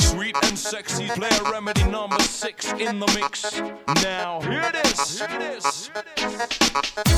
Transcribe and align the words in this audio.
Sweet 0.00 0.36
and 0.44 0.58
sexy, 0.58 1.08
play 1.08 1.30
a 1.30 1.50
remedy 1.50 1.84
number 1.84 2.18
six 2.20 2.72
in 2.72 3.00
the 3.00 3.06
mix. 3.18 3.60
Now, 4.02 4.40
Here 4.42 4.62
it 4.62 4.86
is. 4.86 5.18
Here 5.18 5.28
it 5.30 5.42
is. 5.42 5.88
Here 5.88 6.04
it 6.16 7.08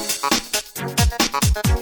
is. 1.67 1.76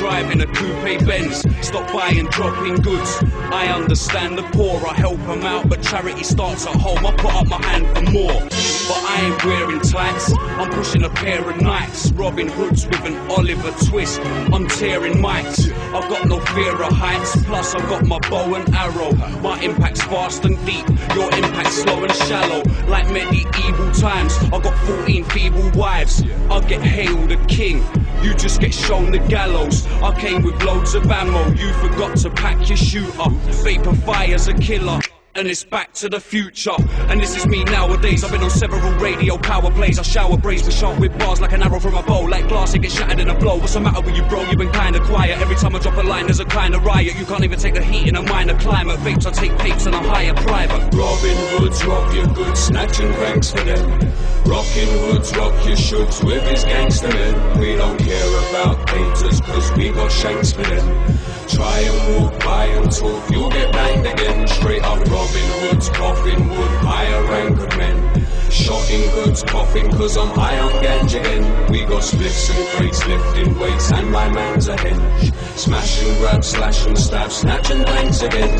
Driving 0.00 0.40
a 0.40 0.46
coupe 0.46 1.06
Benz. 1.06 1.44
Stop 1.60 1.92
buying, 1.92 2.24
dropping 2.28 2.76
goods. 2.76 3.22
I 3.52 3.66
understand 3.66 4.38
the 4.38 4.42
poor, 4.44 4.80
I 4.86 4.94
help 4.94 5.18
them 5.26 5.42
out, 5.42 5.68
but 5.68 5.82
charity 5.82 6.24
starts 6.24 6.66
at 6.66 6.74
home. 6.74 7.04
I 7.04 7.12
put 7.16 7.34
up 7.34 7.46
my 7.48 7.62
hand 7.66 7.86
for 7.94 8.10
more. 8.10 8.40
But 8.88 9.00
I 9.12 9.20
ain't 9.26 9.44
wearing 9.44 9.80
tights, 9.80 10.32
I'm 10.38 10.70
pushing 10.70 11.04
a 11.04 11.10
pair 11.10 11.40
of 11.40 11.56
Nikes. 11.56 12.18
Robin 12.18 12.48
Hoods 12.48 12.86
with 12.86 13.04
an 13.04 13.18
Oliver 13.30 13.72
twist. 13.88 14.20
I'm 14.54 14.66
tearing 14.68 15.14
mics. 15.14 15.70
I've 15.94 16.08
got 16.08 16.26
no 16.26 16.40
fear 16.54 16.82
of 16.82 16.92
heights, 16.92 17.36
plus 17.44 17.74
I've 17.74 17.86
got 17.90 18.06
my 18.06 18.18
bow 18.30 18.54
and 18.54 18.74
arrow. 18.74 19.12
My 19.42 19.60
impact's 19.60 20.02
fast 20.04 20.46
and 20.46 20.56
deep, 20.64 20.88
your 21.14 21.30
impact's 21.34 21.82
slow 21.82 22.02
and 22.02 22.14
shallow. 22.14 22.62
Like 22.88 23.10
medieval 23.10 23.92
times, 23.92 24.34
I've 24.44 24.62
got 24.62 24.74
14 24.86 25.24
feeble 25.24 25.70
wives. 25.72 26.22
I 26.48 26.60
get 26.60 26.80
hailed 26.80 27.30
a 27.32 27.46
king. 27.46 27.84
You 28.22 28.34
just 28.34 28.60
get 28.60 28.74
shown 28.74 29.10
the 29.10 29.18
gallows. 29.18 29.86
I 30.02 30.18
came 30.20 30.42
with 30.42 30.62
loads 30.62 30.94
of 30.94 31.10
ammo. 31.10 31.48
You 31.52 31.72
forgot 31.74 32.16
to 32.18 32.30
pack 32.30 32.68
your 32.68 32.76
shooter. 32.76 33.30
Vapor 33.64 33.94
fire's 33.94 34.48
a 34.48 34.54
killer. 34.54 35.00
And 35.36 35.46
it's 35.46 35.62
back 35.62 35.92
to 35.94 36.08
the 36.08 36.18
future. 36.18 36.74
And 37.08 37.20
this 37.20 37.36
is 37.36 37.46
me 37.46 37.62
nowadays. 37.62 38.24
I've 38.24 38.32
been 38.32 38.42
on 38.42 38.50
several 38.50 38.80
radio 38.94 39.38
power 39.38 39.70
plays. 39.70 39.98
I 39.98 40.02
shower 40.02 40.36
brains 40.36 40.64
with 40.64 40.74
sharp 40.74 40.98
with 40.98 41.16
bars 41.18 41.40
like 41.40 41.52
an 41.52 41.62
arrow 41.62 41.78
from 41.78 41.94
a 41.94 42.02
bow. 42.02 42.22
Like 42.22 42.48
glass, 42.48 42.74
it 42.74 42.80
gets 42.80 42.96
shattered 42.96 43.20
in 43.20 43.28
a 43.28 43.38
blow. 43.38 43.56
What's 43.56 43.74
the 43.74 43.80
matter 43.80 44.00
with 44.00 44.16
you, 44.16 44.24
bro? 44.24 44.42
You've 44.42 44.58
been 44.58 44.72
kinda 44.72 44.98
quiet. 45.00 45.40
Every 45.40 45.54
time 45.54 45.76
I 45.76 45.78
drop 45.78 45.96
a 45.98 46.02
line, 46.02 46.26
there's 46.26 46.40
a 46.40 46.44
kind 46.44 46.74
of 46.74 46.84
riot. 46.84 47.16
You 47.16 47.24
can't 47.24 47.44
even 47.44 47.58
take 47.58 47.74
the 47.74 47.82
heat 47.82 48.08
in 48.08 48.16
a 48.16 48.22
minor 48.22 48.58
climate. 48.58 48.98
Vapes, 49.00 49.24
I 49.24 49.30
take 49.30 49.56
papes 49.58 49.86
and 49.86 49.94
I 49.94 50.02
hire 50.02 50.34
private. 50.34 50.94
Robin 50.94 51.36
Hoods, 51.58 51.84
rock 51.84 52.12
your 52.12 52.26
goods, 52.26 52.60
snatching 52.60 53.10
banks 53.12 53.52
for 53.52 53.60
them. 53.60 54.12
Rockin' 54.46 54.88
hoods, 54.88 55.36
rock 55.36 55.54
your 55.64 55.76
shoots 55.76 56.24
with 56.24 56.42
his 56.50 56.64
gangster 56.64 57.06
men. 57.08 57.60
We 57.60 57.76
don't 57.76 57.96
care 57.98 58.28
about 58.48 58.90
haters, 58.90 59.40
cause 59.42 59.70
we 59.76 59.90
got 59.90 60.10
shanks 60.10 60.52
for 60.52 60.62
them. 60.62 61.18
Try 61.50 61.80
and 61.80 62.22
walk 62.22 62.44
by 62.44 62.66
and 62.66 62.92
talk, 62.92 63.28
you'll 63.30 63.50
get 63.50 63.72
banged 63.72 64.06
again. 64.06 64.46
Straight 64.46 64.82
up 64.82 64.98
Robin 65.00 65.48
Hoods, 65.60 65.88
coffin 65.88 66.48
wood, 66.48 66.70
higher 66.78 67.24
rank 67.24 67.58
of 67.58 67.76
men. 67.76 68.29
Shotting 68.50 69.08
goods, 69.12 69.42
coughing 69.44 69.90
cause 69.92 70.16
I'm 70.16 70.28
high 70.28 70.58
on 70.58 70.72
ganja 70.82 71.20
again. 71.20 71.70
We 71.70 71.84
got 71.84 72.02
splits 72.02 72.50
and 72.50 72.68
crates, 72.70 73.06
lifting 73.06 73.58
weights, 73.58 73.92
and 73.92 74.10
my 74.10 74.28
man's 74.28 74.68
a 74.68 74.76
henge. 74.76 75.34
Smash 75.56 76.02
and 76.02 76.18
grab, 76.18 76.44
slash 76.44 76.86
and 76.86 76.98
stab, 76.98 77.30
snatch 77.30 77.70
and 77.70 77.84
bangs 77.84 78.22
again. 78.22 78.50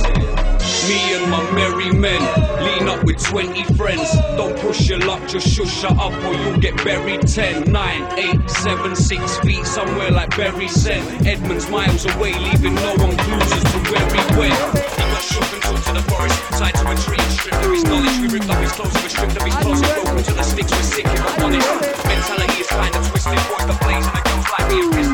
Me 0.86 1.14
and 1.14 1.30
my 1.30 1.42
merry 1.52 1.90
men 1.90 2.20
lean 2.64 2.88
up 2.88 3.04
with 3.04 3.22
20 3.22 3.64
friends. 3.74 4.12
Don't 4.36 4.56
push 4.58 4.88
your 4.88 4.98
luck, 5.00 5.26
just 5.28 5.48
shush 5.48 5.82
her 5.82 5.88
up 5.88 6.12
or 6.24 6.34
you'll 6.34 6.58
get 6.58 6.76
buried 6.84 7.26
10, 7.26 7.70
9, 7.70 8.18
8, 8.18 8.50
7, 8.50 8.96
6 8.96 9.38
feet 9.40 9.66
somewhere 9.66 10.10
like 10.10 10.36
Berry 10.36 10.68
said. 10.68 11.02
Edmund's 11.26 11.68
miles 11.68 12.06
away, 12.14 12.32
leaving 12.34 12.74
no 12.74 12.94
one 12.96 13.16
clues 13.16 13.52
as 13.52 13.62
to 13.72 13.78
where 13.90 14.06
he 14.14 14.38
went. 14.38 14.54
He 14.54 15.02
got 15.02 15.22
shook 15.22 15.52
and 15.52 15.62
took 15.62 15.84
to 15.84 15.92
the 15.92 16.02
forest, 16.10 16.40
tied 16.52 16.74
to 16.74 16.90
a 16.90 16.94
tree, 16.96 17.18
stripped 17.30 17.64
of 17.64 17.72
his 17.72 17.84
knowledge. 17.84 18.18
We 18.20 18.28
ripped 18.28 18.50
up 18.50 18.62
his 18.62 18.72
clothes, 18.72 19.02
we 19.02 19.08
stripped 19.08 19.36
of 19.36 19.42
his 19.42 19.54
clothes, 19.56 19.79
broken 19.80 20.22
to 20.24 20.32
the 20.34 20.42
sticks. 20.42 20.72
We're 20.72 20.82
sick, 20.82 21.06
if 21.06 21.38
I'm 21.38 21.44
honest. 21.44 21.68
Mentality 22.06 22.60
is 22.60 22.68
kinda 22.68 22.98
twisted, 23.08 23.38
boys 23.48 23.64
got 23.66 23.80
blaze 23.80 24.06
and 24.06 24.16
the 24.16 24.22
girls 24.28 24.46
like 24.52 24.72
and 24.72 24.92
pissed 24.92 25.09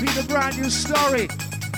you, 0.00 0.06
the 0.12 0.22
the 0.22 0.28
brand 0.28 0.58
new 0.58 0.70
story. 0.70 1.28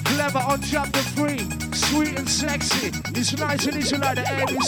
Clever 0.05 0.39
on 0.39 0.63
chapter 0.63 1.03
three, 1.15 1.39
sweet 1.75 2.19
and 2.19 2.29
sexy. 2.29 2.91
It's 3.15 3.37
nice 3.37 3.67
and 3.67 3.77
easy 3.77 3.99
like 3.99 4.17
the 4.17 4.25
ABC. 4.25 4.65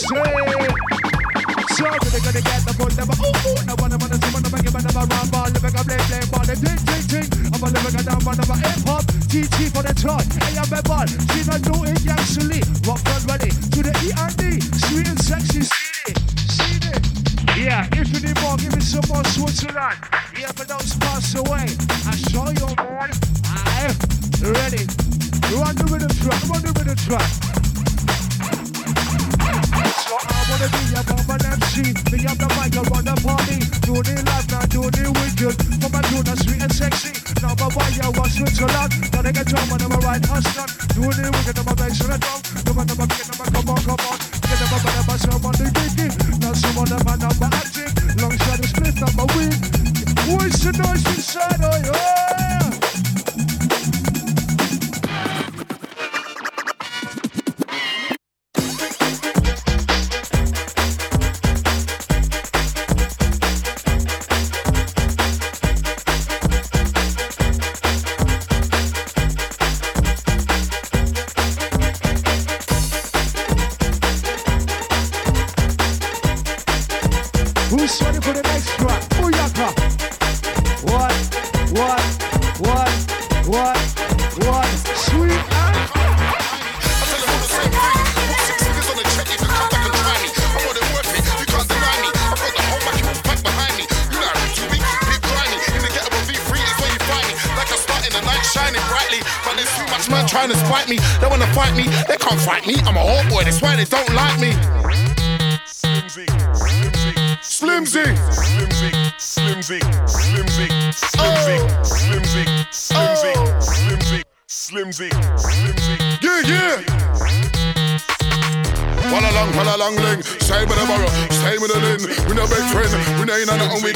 so 1.75 1.83
really 1.83 2.21
gonna 2.21 2.41
get 2.41 2.61
the 2.63 2.73
foot 2.77 2.93
never 2.95 3.15
ooh 3.17 3.33
ooh. 3.49 3.65
No 3.65 3.75
one 3.81 3.91
wanna 3.97 4.17
see 4.21 4.31
one 4.31 4.45
of 4.45 4.51
my 4.51 4.61
never 4.61 5.03
run 5.03 5.29
ball 5.33 5.49
living 5.49 5.75
a 5.75 5.83
blame 5.83 6.05
blame 6.07 6.29
ball. 6.31 6.45
Ting 6.45 6.81
ting 6.85 7.05
ting 7.09 7.27
I'm 7.51 7.63
a 7.63 7.67
living 7.73 7.95
a 7.99 8.03
down 8.05 8.21
one 8.23 8.39
of 8.39 8.49
a 8.49 8.55
hip 8.55 8.85
hop 8.85 9.03
TT 9.27 9.57
for 9.73 9.83
the 9.83 9.93
toy. 9.97 10.21
Hey 10.45 10.55
I'm 10.55 10.71
a 10.71 10.79
ball 10.85 11.07
she 11.09 11.41
not 11.49 11.61
do 11.65 11.75
it 11.87 12.05
actually 12.07 12.61
rock 12.85 13.01
on 13.09 13.21
ready. 13.25 13.51
To 13.51 13.79
the 13.81 13.93
E 14.05 14.13
and 14.15 14.35
D. 14.37 14.61
Sweet 14.85 15.07
and 15.09 15.19
sexy. 15.19 15.65
Yeah 17.57 17.89
if 17.97 18.07
you 18.13 18.21
need 18.21 18.37
more 18.41 18.55
give 18.57 18.75
me 18.75 18.81
some 18.81 19.03
more 19.09 19.25
Switzerland. 19.33 19.97
Yeah 20.37 20.51
but 20.55 20.69
don't 20.69 20.85
pass 21.01 21.35
away 21.35 21.70
track 27.11 27.51
so 30.07 30.15
I 30.15 30.39
wanna 30.47 30.67
be 30.71 30.83
a 30.95 31.01
bomb 31.03 31.31
and 31.35 31.45
MC. 31.59 31.91
Me 32.07 32.17
have 32.23 32.39
the 32.39 32.47
mic, 32.55 32.75
I 32.75 32.83
run 32.87 33.03
the 33.03 33.15
party. 33.19 33.59
Do 33.83 33.99
the 33.99 34.15
live, 34.27 34.47
now 34.47 34.63
do 34.71 34.81
the 34.87 35.11
wicked. 35.11 35.55
From 35.81 35.91
my 35.91 36.01
tune, 36.07 36.31
sweet 36.39 36.61
and 36.63 36.71
sexy. 36.71 37.11
Number 37.43 37.67
one, 37.75 37.91
yeah, 37.95 38.11
one 38.15 38.31
Switzerland. 38.31 38.91
Gotta 39.11 39.31
get 39.31 39.47
drum 39.47 39.67
when 39.71 39.81
I'm 39.81 39.91
a 39.91 39.99
right 40.07 40.23
hustler. 40.23 40.67
Do 40.95 41.03
the 41.11 41.27
wicked, 41.35 41.59
I'm 41.59 41.67
a 41.67 41.75
bass 41.75 41.99
on 41.99 42.09
the 42.11 42.17
drum. 42.19 42.79
On, 42.79 42.87
I'm 42.87 43.01
a 43.01 43.05
big, 43.07 43.27
I'm 43.27 43.39
a 43.39 43.45
come 43.51 43.69
on, 43.71 43.81
come 43.83 44.03
on. 44.07 44.17
Get 44.47 44.57
them 44.59 44.71
up 44.71 44.85
and 44.87 44.99
I'm 44.99 45.11
a 45.11 45.15
some 45.19 45.45
on 45.47 45.55
the 45.59 45.67
giggy. 45.67 46.07
Now 46.39 46.53
some 46.55 46.79
on 46.79 46.87
them 46.91 47.07
and 47.11 47.23
I'm 47.27 47.43
acting. 47.43 47.91
Long 48.23 48.35
shot 48.39 48.59
is 48.63 48.71
split, 48.71 48.99
I'm 49.03 49.19
a 49.19 49.25
win. 49.35 49.51
Noise 50.31 51.03
inside, 51.11 51.59
oh 51.59 51.75
yeah. 51.83 52.60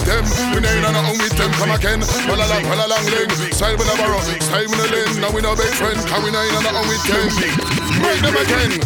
On 0.02 1.18
them, 1.38 1.52
come 1.60 1.72
again, 1.72 2.02
fella, 2.02 2.46
fella 2.48 2.88
long 2.88 3.06
link, 3.06 3.32
save 3.54 3.80
another 3.80 4.08
same 4.42 4.72
lens. 4.72 5.18
Now 5.18 5.32
we 5.32 5.42
know 5.42 5.56
their 5.56 5.72
friends, 5.74 6.04
how 6.06 6.24
we 6.24 6.32
know 6.32 6.42
we 6.90 6.98
can 7.08 7.30
make 8.02 8.22
them 8.22 8.36
again. 8.36 8.80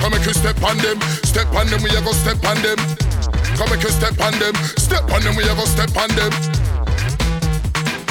Come 0.00 0.14
a 0.14 0.18
kiss, 0.18 0.38
step 0.38 0.62
on 0.62 0.78
them, 0.78 1.00
step 1.24 1.52
on 1.54 1.66
them, 1.68 1.82
we 1.82 1.90
a 1.90 2.00
go 2.00 2.12
step 2.12 2.42
on 2.44 2.56
them. 2.62 2.76
Come 3.56 3.70
make 3.70 3.84
a 3.84 3.90
step 3.90 4.18
on 4.20 4.32
them, 4.38 4.54
step 4.76 5.04
on 5.12 5.22
them, 5.22 5.36
we 5.36 5.44
a 5.44 5.54
go 5.54 5.64
step 5.64 5.94
on 5.96 6.08
them. 6.16 6.32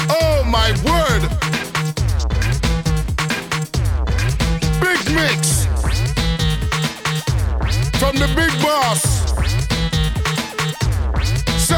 Oh 0.08 0.44
my 0.46 0.70
word! 0.86 1.22
Big 4.80 5.00
mix 5.14 5.66
from 7.98 8.16
the 8.16 8.30
big 8.36 8.52
boss. 8.62 9.09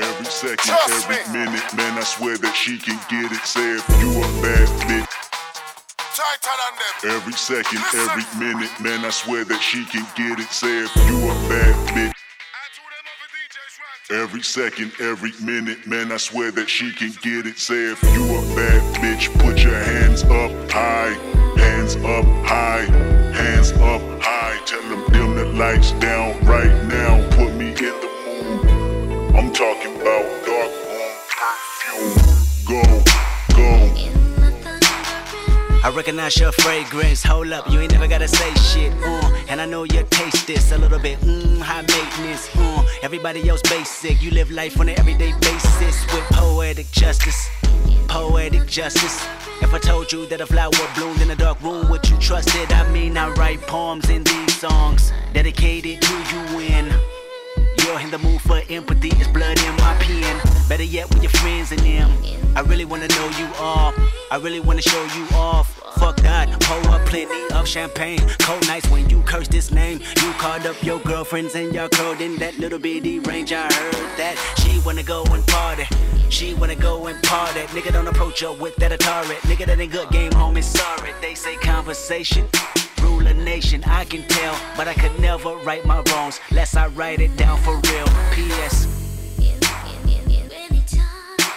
Every 0.00 0.26
second, 0.26 0.58
Trust 0.58 1.10
every 1.10 1.16
me. 1.32 1.44
minute, 1.44 1.74
man, 1.74 1.98
I 1.98 2.04
swear 2.04 2.38
that 2.38 2.54
she 2.54 2.78
can 2.78 2.98
get 3.10 3.32
it. 3.32 3.44
Say 3.44 3.78
if 3.78 3.88
you 3.98 4.10
a 4.10 4.42
bad 4.42 4.68
bitch. 4.86 5.08
Every 7.04 7.32
second, 7.32 7.80
Listen. 7.80 8.00
every 8.00 8.24
minute, 8.38 8.70
man, 8.80 9.04
I 9.04 9.10
swear 9.10 9.44
that 9.44 9.60
she 9.60 9.84
can 9.86 10.06
get 10.14 10.38
it. 10.38 10.50
Say 10.52 10.84
if 10.84 10.94
you 11.08 11.18
a 11.18 11.34
bad 11.48 11.74
bitch. 11.94 12.12
Every 14.10 14.42
second, 14.42 14.92
every 15.00 15.32
minute, 15.42 15.84
man, 15.86 16.12
I 16.12 16.16
swear 16.16 16.52
that 16.52 16.68
she 16.68 16.92
can 16.92 17.12
get 17.20 17.46
it. 17.46 17.58
Say 17.58 17.90
if 17.92 18.02
you 18.14 18.24
a 18.24 18.42
bad 18.54 18.82
bitch, 19.02 19.36
put 19.40 19.58
your 19.64 19.74
hands 19.74 20.22
up 20.22 20.70
high, 20.70 21.12
hands 21.58 21.96
up 21.96 22.24
high, 22.46 22.86
hands 23.34 23.72
up 23.72 24.00
high. 24.22 24.60
Tell 24.64 24.82
them 24.82 25.04
dim 25.12 25.34
the 25.34 25.44
lights 25.58 25.90
down 25.92 26.38
right 26.44 26.72
now. 26.84 27.18
I'm 29.38 29.52
talking 29.52 29.94
about 29.94 30.24
dark 30.44 30.72
room 30.90 31.14
perfume. 31.30 32.10
Go, 32.66 32.82
go. 33.54 33.70
I 35.84 35.92
recognize 35.94 36.36
your 36.40 36.50
fragrance. 36.50 37.22
Hold 37.22 37.52
up, 37.52 37.70
you 37.70 37.78
ain't 37.78 37.92
never 37.92 38.08
gotta 38.08 38.26
say 38.26 38.52
shit. 38.54 38.92
Uh, 38.94 39.44
and 39.48 39.60
I 39.60 39.64
know 39.64 39.84
you 39.84 40.04
taste 40.10 40.48
this 40.48 40.72
a 40.72 40.78
little 40.78 40.98
bit. 40.98 41.20
Mmm, 41.20 41.60
high 41.60 41.82
maintenance. 41.82 42.50
Uh, 42.56 42.84
everybody 43.00 43.48
else 43.48 43.62
basic. 43.62 44.20
You 44.20 44.32
live 44.32 44.50
life 44.50 44.80
on 44.80 44.88
an 44.88 44.98
everyday 44.98 45.32
basis 45.38 46.04
with 46.12 46.24
poetic 46.32 46.90
justice. 46.90 47.48
Poetic 48.08 48.66
justice. 48.66 49.24
If 49.62 49.72
I 49.72 49.78
told 49.78 50.10
you 50.10 50.26
that 50.26 50.40
a 50.40 50.46
flower 50.46 50.72
bloomed 50.96 51.20
in 51.20 51.30
a 51.30 51.36
dark 51.36 51.62
room, 51.62 51.88
would 51.90 52.10
you 52.10 52.18
trust 52.18 52.56
it? 52.56 52.74
I 52.74 52.90
mean, 52.90 53.16
I 53.16 53.30
write 53.34 53.60
poems 53.60 54.10
in 54.10 54.24
these 54.24 54.56
songs 54.56 55.12
dedicated 55.32 56.02
to 56.02 56.12
you 56.12 56.56
when 56.56 56.92
you're 57.88 58.00
in 58.00 58.10
the 58.10 58.18
mood 58.18 58.40
for 58.42 58.60
empathy. 58.68 59.08
It's 59.12 59.28
blood 59.28 59.58
in 59.58 59.74
my 59.76 59.96
pen. 59.98 60.40
Better 60.68 60.82
yet, 60.82 61.08
with 61.08 61.22
your 61.22 61.30
friends 61.30 61.72
and 61.72 61.80
them. 61.80 62.10
I 62.54 62.60
really 62.60 62.84
wanna 62.84 63.08
know 63.08 63.28
you 63.38 63.48
all. 63.58 63.94
I 64.30 64.36
really 64.36 64.60
wanna 64.60 64.82
show 64.82 65.02
you 65.16 65.26
off. 65.34 65.74
Fuck 65.98 66.16
that, 66.16 66.48
pour 66.60 66.92
up 66.92 67.06
plenty 67.06 67.42
of 67.54 67.66
champagne. 67.66 68.20
Cold 68.40 68.66
nights 68.66 68.88
when 68.90 69.08
you 69.08 69.22
curse 69.22 69.48
this 69.48 69.70
name. 69.70 70.00
You 70.22 70.32
called 70.32 70.66
up 70.66 70.76
your 70.82 71.00
girlfriends 71.00 71.54
and 71.54 71.74
y'all 71.74 71.88
curled 71.88 72.20
in 72.20 72.36
that 72.36 72.58
little 72.58 72.78
bitty 72.78 73.20
range. 73.20 73.52
I 73.52 73.62
heard 73.62 74.10
that 74.18 74.36
she 74.58 74.80
wanna 74.84 75.02
go 75.02 75.24
and 75.30 75.46
party. 75.46 75.84
She 76.28 76.54
wanna 76.54 76.76
go 76.76 77.06
and 77.06 77.20
party. 77.22 77.60
Nigga 77.74 77.92
don't 77.92 78.06
approach 78.06 78.40
her 78.40 78.52
with 78.52 78.76
that 78.76 78.92
Atari. 78.92 79.36
Nigga 79.48 79.64
that 79.66 79.80
ain't 79.80 79.92
good 79.92 80.10
game, 80.10 80.32
homie. 80.32 80.62
Sorry, 80.62 81.12
they 81.22 81.34
say 81.34 81.56
conversation 81.56 82.46
rule 83.32 83.44
nation, 83.44 83.82
I 83.84 84.04
can 84.04 84.22
tell, 84.28 84.58
but 84.76 84.88
I 84.88 84.94
could 84.94 85.18
never 85.20 85.56
right 85.58 85.84
my 85.84 86.02
wrongs, 86.10 86.40
lest 86.50 86.76
I 86.76 86.88
write 86.88 87.20
it 87.20 87.36
down 87.36 87.60
for 87.62 87.74
real. 87.90 88.06
P.S. 88.32 88.86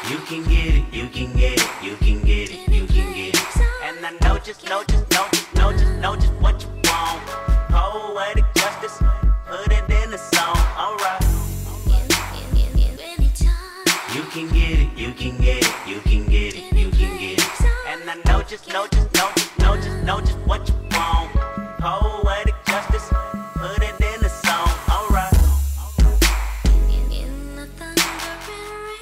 You 0.09 0.17
can 0.27 0.43
get 0.43 0.75
it, 0.75 0.93
you 0.93 1.07
can 1.07 1.33
get 1.37 1.59
it, 1.59 1.83
you 1.83 1.95
can 1.97 2.21
get 2.21 2.49
it, 2.49 2.69
you 2.69 2.85
can 2.85 3.13
get 3.13 3.35
it. 3.35 3.57
And 3.83 4.05
I 4.05 4.11
know 4.21 4.37
just, 4.39 4.67
know 4.67 4.83
just, 4.83 5.09
know 5.11 5.27
just, 5.31 5.55
know 5.55 5.71
just, 5.71 5.97
know 5.99 6.15
just 6.15 6.33
what 6.35 6.61
you 6.61 6.69
want. 6.85 7.21
Poetic 7.69 8.45
justice, 8.55 8.97
put 9.47 9.71
it 9.71 9.89
in 9.89 10.13
a 10.13 10.17
song, 10.17 10.57
alright. 10.77 11.21
You 14.13 14.23
can 14.23 14.49
get 14.49 14.79
it, 14.79 14.97
you 14.97 15.13
can 15.13 15.37
get 15.37 15.65
it, 15.65 15.73
you 15.87 15.99
can 16.01 16.25
get 16.27 16.55
it, 16.55 16.73
you 16.73 16.89
can 16.89 17.17
get 17.17 17.39
it. 17.39 17.61
And 17.87 18.09
I 18.09 18.15
know 18.25 18.41
just, 18.43 18.67
know 18.67 18.87
just, 18.87 19.13
know 19.13 19.29
just, 19.35 19.59
know 19.59 19.75
just, 19.77 20.03
know 20.03 20.19
just 20.19 20.37
what 20.39 20.67
you 20.67 20.70
want. 21.81 22.40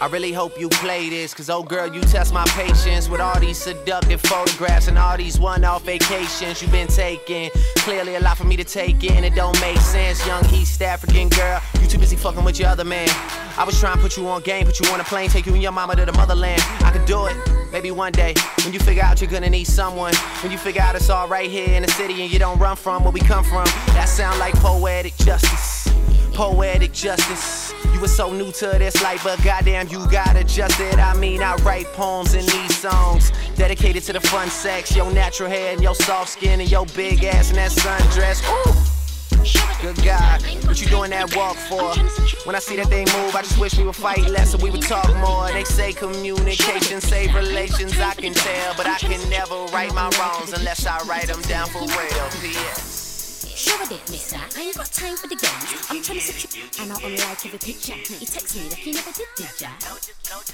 I 0.01 0.07
really 0.07 0.31
hope 0.31 0.57
you 0.57 0.69
play 0.69 1.09
this, 1.09 1.33
cause 1.33 1.49
oh 1.49 1.61
girl, 1.61 1.93
you 1.93 1.99
test 1.99 2.33
my 2.33 2.45
patience 2.45 3.09
with 3.09 3.19
all 3.19 3.37
these 3.37 3.57
seductive 3.57 4.21
photographs 4.21 4.87
and 4.87 4.97
all 4.97 5.17
these 5.17 5.37
one 5.37 5.65
off 5.65 5.83
vacations 5.83 6.61
you've 6.61 6.71
been 6.71 6.87
taking. 6.87 7.49
Clearly, 7.79 8.15
a 8.15 8.21
lot 8.21 8.37
for 8.37 8.45
me 8.45 8.55
to 8.55 8.63
take 8.63 9.03
in, 9.03 9.25
it 9.25 9.35
don't 9.35 9.59
make 9.59 9.77
sense. 9.79 10.25
Young 10.25 10.45
East 10.53 10.81
African 10.81 11.27
girl, 11.27 11.61
you 11.81 11.87
too 11.87 11.97
busy 11.97 12.15
fucking 12.15 12.45
with 12.45 12.57
your 12.57 12.69
other 12.69 12.85
man. 12.85 13.09
I 13.57 13.65
was 13.65 13.77
trying 13.77 13.97
to 13.97 14.01
put 14.01 14.15
you 14.15 14.25
on 14.29 14.41
game, 14.41 14.67
put 14.67 14.79
you 14.79 14.89
on 14.89 15.01
a 15.01 15.03
plane, 15.03 15.29
take 15.29 15.45
you 15.45 15.53
and 15.53 15.61
your 15.61 15.73
mama 15.73 15.97
to 15.97 16.05
the 16.05 16.13
motherland. 16.13 16.61
I 16.79 16.91
could 16.91 17.03
do 17.03 17.25
it, 17.25 17.35
maybe 17.73 17.91
one 17.91 18.13
day. 18.13 18.35
When 18.63 18.73
you 18.73 18.79
figure 18.79 19.03
out 19.03 19.19
you're 19.19 19.29
gonna 19.29 19.49
need 19.49 19.67
someone, 19.67 20.15
when 20.41 20.49
you 20.49 20.57
figure 20.57 20.81
out 20.81 20.95
it's 20.95 21.09
all 21.09 21.27
right 21.27 21.51
here 21.51 21.75
in 21.75 21.83
the 21.83 21.91
city 21.91 22.21
and 22.21 22.31
you 22.31 22.39
don't 22.39 22.57
run 22.57 22.77
from 22.77 23.03
where 23.03 23.11
we 23.11 23.19
come 23.19 23.43
from, 23.43 23.65
that 23.87 24.05
sound 24.05 24.39
like 24.39 24.53
poetic 24.55 25.17
justice. 25.17 25.93
Poetic 26.33 26.93
justice. 26.93 27.68
You 27.99 28.07
so 28.07 28.31
new 28.31 28.49
to 28.53 28.67
this 28.79 29.03
life, 29.03 29.25
but 29.25 29.43
goddamn, 29.43 29.89
you 29.89 30.09
got 30.09 30.37
adjusted. 30.37 30.99
I 30.99 31.13
mean, 31.17 31.43
I 31.43 31.55
write 31.55 31.85
poems 31.87 32.33
in 32.33 32.45
these 32.45 32.77
songs 32.77 33.33
dedicated 33.55 34.03
to 34.03 34.13
the 34.13 34.21
fun 34.21 34.49
sex, 34.49 34.95
your 34.95 35.11
natural 35.11 35.49
hair 35.49 35.73
and 35.73 35.83
your 35.83 35.95
soft 35.95 36.29
skin 36.29 36.61
and 36.61 36.71
your 36.71 36.85
big 36.95 37.25
ass 37.25 37.49
and 37.49 37.57
that 37.57 37.71
sundress. 37.71 38.41
Ooh. 38.47 38.89
Good 39.81 40.01
God, 40.05 40.41
what 40.65 40.79
you 40.79 40.87
doing 40.87 41.09
that 41.09 41.35
walk 41.35 41.57
for? 41.57 41.93
When 42.45 42.55
I 42.55 42.59
see 42.59 42.77
that 42.77 42.87
thing 42.87 43.05
move, 43.17 43.35
I 43.35 43.41
just 43.41 43.59
wish 43.59 43.77
we 43.77 43.83
would 43.83 43.97
fight 43.97 44.25
less 44.29 44.53
and 44.53 44.63
we 44.63 44.71
would 44.71 44.81
talk 44.81 45.13
more. 45.17 45.51
They 45.51 45.65
say 45.65 45.91
communication 45.91 47.01
save 47.01 47.35
relations, 47.35 47.99
I 47.99 48.13
can 48.13 48.33
tell, 48.33 48.75
but 48.77 48.87
I 48.87 48.97
can 48.97 49.29
never 49.29 49.65
right 49.73 49.93
my 49.93 50.09
wrongs 50.17 50.53
unless 50.53 50.85
I 50.85 51.03
write 51.03 51.27
them 51.27 51.41
down 51.41 51.67
for 51.67 51.81
real. 51.81 52.29
P.S. 52.41 52.88
Sure 53.69 53.85
I 53.85 53.85
did, 53.85 54.01
mister. 54.09 54.41
I 54.57 54.61
ain't 54.63 54.75
got 54.75 54.91
time 54.91 55.15
for 55.15 55.27
the 55.27 55.35
games. 55.35 55.69
I'm 55.93 56.01
trying 56.01 56.17
to 56.17 56.25
secure 56.25 56.65
and 56.81 56.91
I 56.91 56.95
only 57.05 57.21
unlike 57.21 57.45
every 57.45 57.59
picture. 57.59 57.93
You 57.93 58.25
text 58.25 58.57
me 58.57 58.65
like 58.65 58.83
you 58.83 58.93
never 58.93 59.11
did, 59.13 59.29
did 59.37 59.61
ya? 59.61 59.69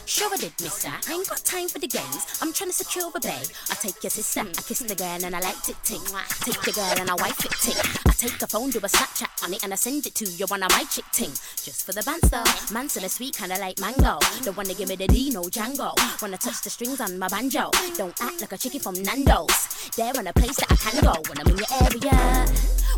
Sure 0.04 0.28
I 0.28 0.36
did, 0.36 0.52
mister. 0.60 0.92
I 0.92 1.14
ain't 1.14 1.30
got 1.30 1.40
time 1.46 1.70
for 1.70 1.80
the 1.80 1.88
games. 1.88 2.28
I'm 2.42 2.52
trying 2.52 2.72
to 2.72 2.76
secure 2.76 3.08
a 3.08 3.20
babe. 3.22 3.48
I 3.72 3.76
take 3.76 4.04
your 4.04 4.12
sister, 4.12 4.42
I 4.42 4.62
kiss 4.68 4.80
the 4.80 4.96
girl 5.00 5.24
and 5.24 5.34
I 5.34 5.40
like 5.40 5.64
it 5.64 5.80
ting. 5.88 6.04
Take 6.44 6.60
the 6.60 6.76
girl 6.76 6.96
and 7.00 7.10
I 7.10 7.16
wife 7.16 7.40
it 7.40 7.56
ting. 7.64 7.80
I 8.04 8.12
take 8.12 8.36
a 8.42 8.48
phone, 8.48 8.70
do 8.70 8.80
a 8.80 8.92
Snapchat 8.92 9.32
on 9.48 9.54
it 9.54 9.64
and 9.64 9.72
I 9.72 9.78
send 9.78 10.06
it 10.06 10.16
to 10.16 10.26
you 10.26 10.46
on 10.52 10.64
a 10.64 10.68
my 10.76 10.84
chick 10.84 11.06
ting. 11.14 11.32
Just 11.64 11.86
for 11.86 11.94
the 11.94 12.04
bands 12.04 12.28
though. 12.28 12.44
Man's 12.76 12.98
in 12.98 13.06
a 13.06 13.10
sweet 13.10 13.38
kinda 13.38 13.56
like 13.60 13.80
mango. 13.80 14.20
The 14.44 14.52
one 14.52 14.68
that 14.68 14.78
give 14.78 14.90
me 14.90 14.98
the 14.98 15.08
Dino 15.08 15.44
Django. 15.44 15.96
Wanna 16.22 16.38
touch 16.38 16.62
the 16.64 16.70
strings 16.70 17.00
on 17.00 17.18
my 17.18 17.30
banjo. 17.30 17.72
Don't 17.96 18.22
act 18.22 18.42
like 18.42 18.52
a 18.52 18.58
chicken 18.58 18.82
from 18.82 18.96
Nando's. 19.02 19.56
There 19.96 20.12
in 20.20 20.28
a 20.28 20.34
place 20.34 20.58
that 20.58 20.70
I 20.70 20.76
can 20.76 21.00
go 21.00 21.16
when 21.32 21.40
I'm 21.40 21.48
in 21.48 21.58
your 21.64 21.72
area 21.80 22.46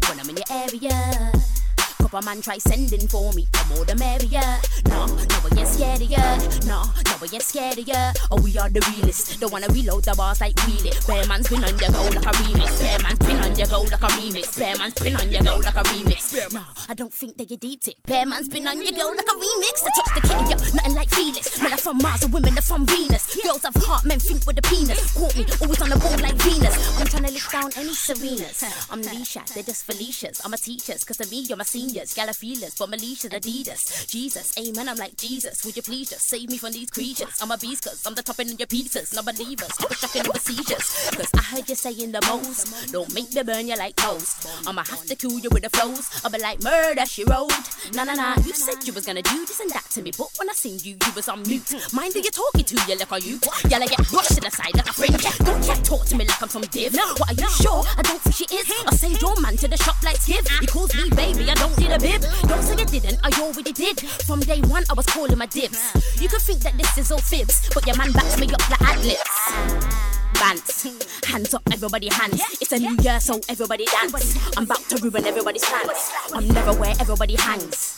when 0.05 0.19
I'm 0.19 0.29
in 0.29 0.37
your 0.37 0.45
area. 0.49 1.56
Couple 2.07 2.21
man 2.21 2.39
try 2.39 2.57
sending 2.57 3.05
for 3.09 3.33
me, 3.33 3.45
the 3.51 3.75
more 3.75 3.83
the 3.83 3.93
merrier. 3.99 4.39
No, 4.87 5.11
no, 5.11 5.37
we 5.43 5.59
ain't 5.59 5.67
scared 5.67 5.99
of 5.99 6.07
ya. 6.07 6.39
No, 6.63 6.87
no, 6.87 7.13
we 7.19 7.27
ain't 7.27 7.43
scared 7.43 7.77
of 7.77 7.83
ya. 7.83 8.15
Oh, 8.31 8.39
we 8.39 8.55
are 8.55 8.69
the 8.71 8.79
realest. 8.95 9.41
Don't 9.41 9.51
wanna 9.51 9.67
reload 9.75 10.07
the 10.07 10.15
bars 10.15 10.39
like 10.39 10.55
wheel 10.63 10.87
it. 10.87 10.95
Bear 11.03 11.27
man's 11.27 11.51
been 11.51 11.67
on 11.67 11.75
your 11.75 11.91
go 11.91 12.07
like 12.07 12.23
a 12.23 12.31
remix. 12.39 12.79
Bear 12.79 12.99
man's 13.03 13.19
been 13.19 13.43
on 13.43 13.51
your 13.59 13.67
go 13.67 13.81
like 13.91 13.99
a 13.99 14.07
remix. 14.15 14.55
Bear 14.55 14.77
man's 14.79 14.95
been 14.95 15.15
on 15.19 15.27
your 15.27 15.43
go 15.43 15.59
like 15.59 15.75
a 15.75 15.83
remix. 15.83 16.31
No, 16.53 16.63
I 16.87 16.93
don't 16.93 17.11
think 17.11 17.35
they 17.35 17.43
get 17.43 17.59
deep 17.59 17.83
it. 17.83 17.99
Bear 18.07 18.25
man's 18.25 18.47
been 18.47 18.65
on 18.71 18.79
your 18.79 18.95
go 18.95 19.11
like 19.11 19.27
a 19.27 19.35
remix. 19.35 19.75
I 19.83 19.91
touch 19.91 20.11
the 20.15 20.21
kitty, 20.23 20.47
yo, 20.47 20.55
nothing 20.79 20.95
like 20.95 21.09
Felix. 21.11 21.59
Men 21.61 21.73
are 21.73 21.83
from 21.83 21.97
Mars 21.99 22.23
and 22.23 22.31
women 22.31 22.57
are 22.57 22.63
from 22.63 22.87
Venus. 22.87 23.35
Girls 23.43 23.67
have 23.67 23.75
heart, 23.83 24.05
men 24.07 24.23
think 24.23 24.47
with 24.47 24.55
the 24.55 24.63
penis. 24.63 25.11
Caught 25.11 25.35
me, 25.35 25.43
always 25.59 25.81
on 25.83 25.91
the 25.91 25.99
ball 25.99 26.15
like 26.23 26.39
Venus. 26.39 26.71
I'm 27.03 27.07
trying 27.07 27.27
to 27.27 27.35
lift 27.35 27.51
down 27.51 27.67
any 27.75 27.91
Serenas. 27.91 28.63
I'm 28.87 29.03
Leisha, 29.03 29.43
they're 29.51 29.67
just 29.67 29.83
Felicia's. 29.83 30.39
I'm 30.45 30.53
a 30.53 30.57
teacher's, 30.57 31.03
cause 31.03 31.17
to 31.17 31.27
me, 31.27 31.43
you're 31.43 31.59
my 31.59 31.67
seniors. 31.67 31.96
Gala 32.05 32.33
feelers, 32.33 32.75
but 32.77 32.89
Melicia's 32.89 33.31
Adidas. 33.31 34.07
Jesus, 34.07 34.53
amen, 34.57 34.87
I'm 34.87 34.97
like 34.97 35.17
Jesus. 35.17 35.65
Would 35.65 35.75
you 35.75 35.81
please 35.81 36.09
just 36.11 36.29
save 36.29 36.49
me 36.49 36.57
from 36.57 36.73
these 36.73 36.91
creatures? 36.91 37.37
I'm 37.41 37.49
a 37.49 37.57
beast, 37.57 37.83
cause 37.83 38.05
I'm 38.05 38.13
the 38.13 38.21
topping 38.21 38.49
in 38.49 38.57
your 38.57 38.67
pizzas. 38.67 39.15
No 39.15 39.23
believers, 39.23 39.71
I'm 39.79 39.91
shocking 39.95 40.27
over 40.27 40.39
seizures. 40.39 41.09
Cause 41.15 41.31
I 41.35 41.41
heard 41.41 41.69
you 41.69 41.75
saying 41.75 42.11
the 42.11 42.21
most. 42.27 42.91
Don't 42.91 43.11
make 43.13 43.33
me 43.33 43.41
burn 43.43 43.67
you 43.67 43.75
like 43.75 43.95
toast. 43.95 44.47
I'ma 44.67 44.83
have 44.83 45.05
to 45.05 45.15
kill 45.15 45.39
you 45.39 45.49
with 45.51 45.63
the 45.63 45.69
flows. 45.69 46.09
I'll 46.23 46.31
be 46.31 46.39
like 46.39 46.61
murder, 46.61 47.05
she 47.05 47.23
wrote. 47.23 47.51
Nah, 47.93 48.03
nah, 48.03 48.13
nah, 48.13 48.35
you 48.45 48.53
said 48.53 48.85
you 48.85 48.93
was 48.93 49.05
gonna 49.05 49.23
do 49.23 49.45
this 49.45 49.59
and 49.59 49.71
that 49.71 49.85
to 49.91 50.01
me, 50.01 50.11
but 50.15 50.27
when 50.37 50.49
I 50.49 50.53
seen 50.53 50.77
you, 50.83 50.97
you 51.03 51.11
was 51.15 51.27
on 51.27 51.41
mute. 51.43 51.73
Mind 51.93 52.13
who 52.13 52.19
you 52.19 52.31
talking 52.31 52.63
to, 52.63 52.75
you 52.87 52.95
look 52.97 53.11
are 53.11 53.19
you? 53.19 53.39
Yeah, 53.69 53.79
like 53.79 53.89
get 53.89 54.11
rushed 54.11 54.35
to 54.35 54.41
the 54.41 54.51
side 54.51 54.75
like 54.75 54.89
a 54.89 54.93
friend. 54.93 55.17
Don't 55.45 55.65
you 55.65 55.75
talk 55.83 56.05
to 56.05 56.15
me 56.15 56.25
like 56.25 56.41
I'm 56.41 56.49
some 56.49 56.61
div. 56.61 56.93
What 56.93 57.31
are 57.31 57.33
you 57.33 57.49
sure? 57.49 57.83
I 57.97 58.01
don't 58.03 58.21
think 58.21 58.35
she 58.35 58.45
is. 58.55 58.69
I 58.85 58.95
send 58.95 59.21
your 59.21 59.39
man 59.41 59.57
to 59.57 59.67
the 59.67 59.77
shop 59.77 59.95
like 60.03 60.17
Skiv. 60.17 60.47
He 60.59 60.67
calls 60.67 60.93
me 60.95 61.09
baby, 61.09 61.49
I 61.49 61.53
don't 61.55 61.75
need 61.87 61.95
a 61.95 61.99
bib. 61.99 62.21
Don't 62.47 62.61
say 62.61 62.75
you 62.75 62.85
didn't, 62.85 63.19
I 63.23 63.29
already 63.41 63.71
did. 63.71 63.99
From 63.99 64.39
day 64.41 64.61
one, 64.61 64.83
I 64.89 64.93
was 64.93 65.05
calling 65.05 65.37
my 65.37 65.45
dibs. 65.45 65.79
You 66.21 66.29
can 66.29 66.39
think 66.39 66.61
that 66.61 66.77
this 66.77 66.97
is 66.97 67.11
all 67.11 67.19
fibs, 67.19 67.69
but 67.73 67.85
your 67.85 67.97
man 67.97 68.11
backs 68.11 68.39
me 68.39 68.47
up 68.47 68.69
like 68.69 68.81
ad 68.81 68.97
Bants, 70.33 71.25
hands 71.25 71.53
up, 71.53 71.63
everybody 71.71 72.09
hands. 72.09 72.41
It's 72.61 72.71
a 72.71 72.77
new 72.77 72.95
year, 73.01 73.19
so 73.19 73.39
everybody 73.49 73.85
dance. 73.85 74.37
I'm 74.55 74.65
about 74.65 74.83
to 74.89 74.97
ruin 75.01 75.25
everybody's 75.25 75.65
plans. 75.65 76.11
I'm 76.33 76.47
never 76.49 76.73
where 76.73 76.93
everybody 76.99 77.35
hangs. 77.35 77.96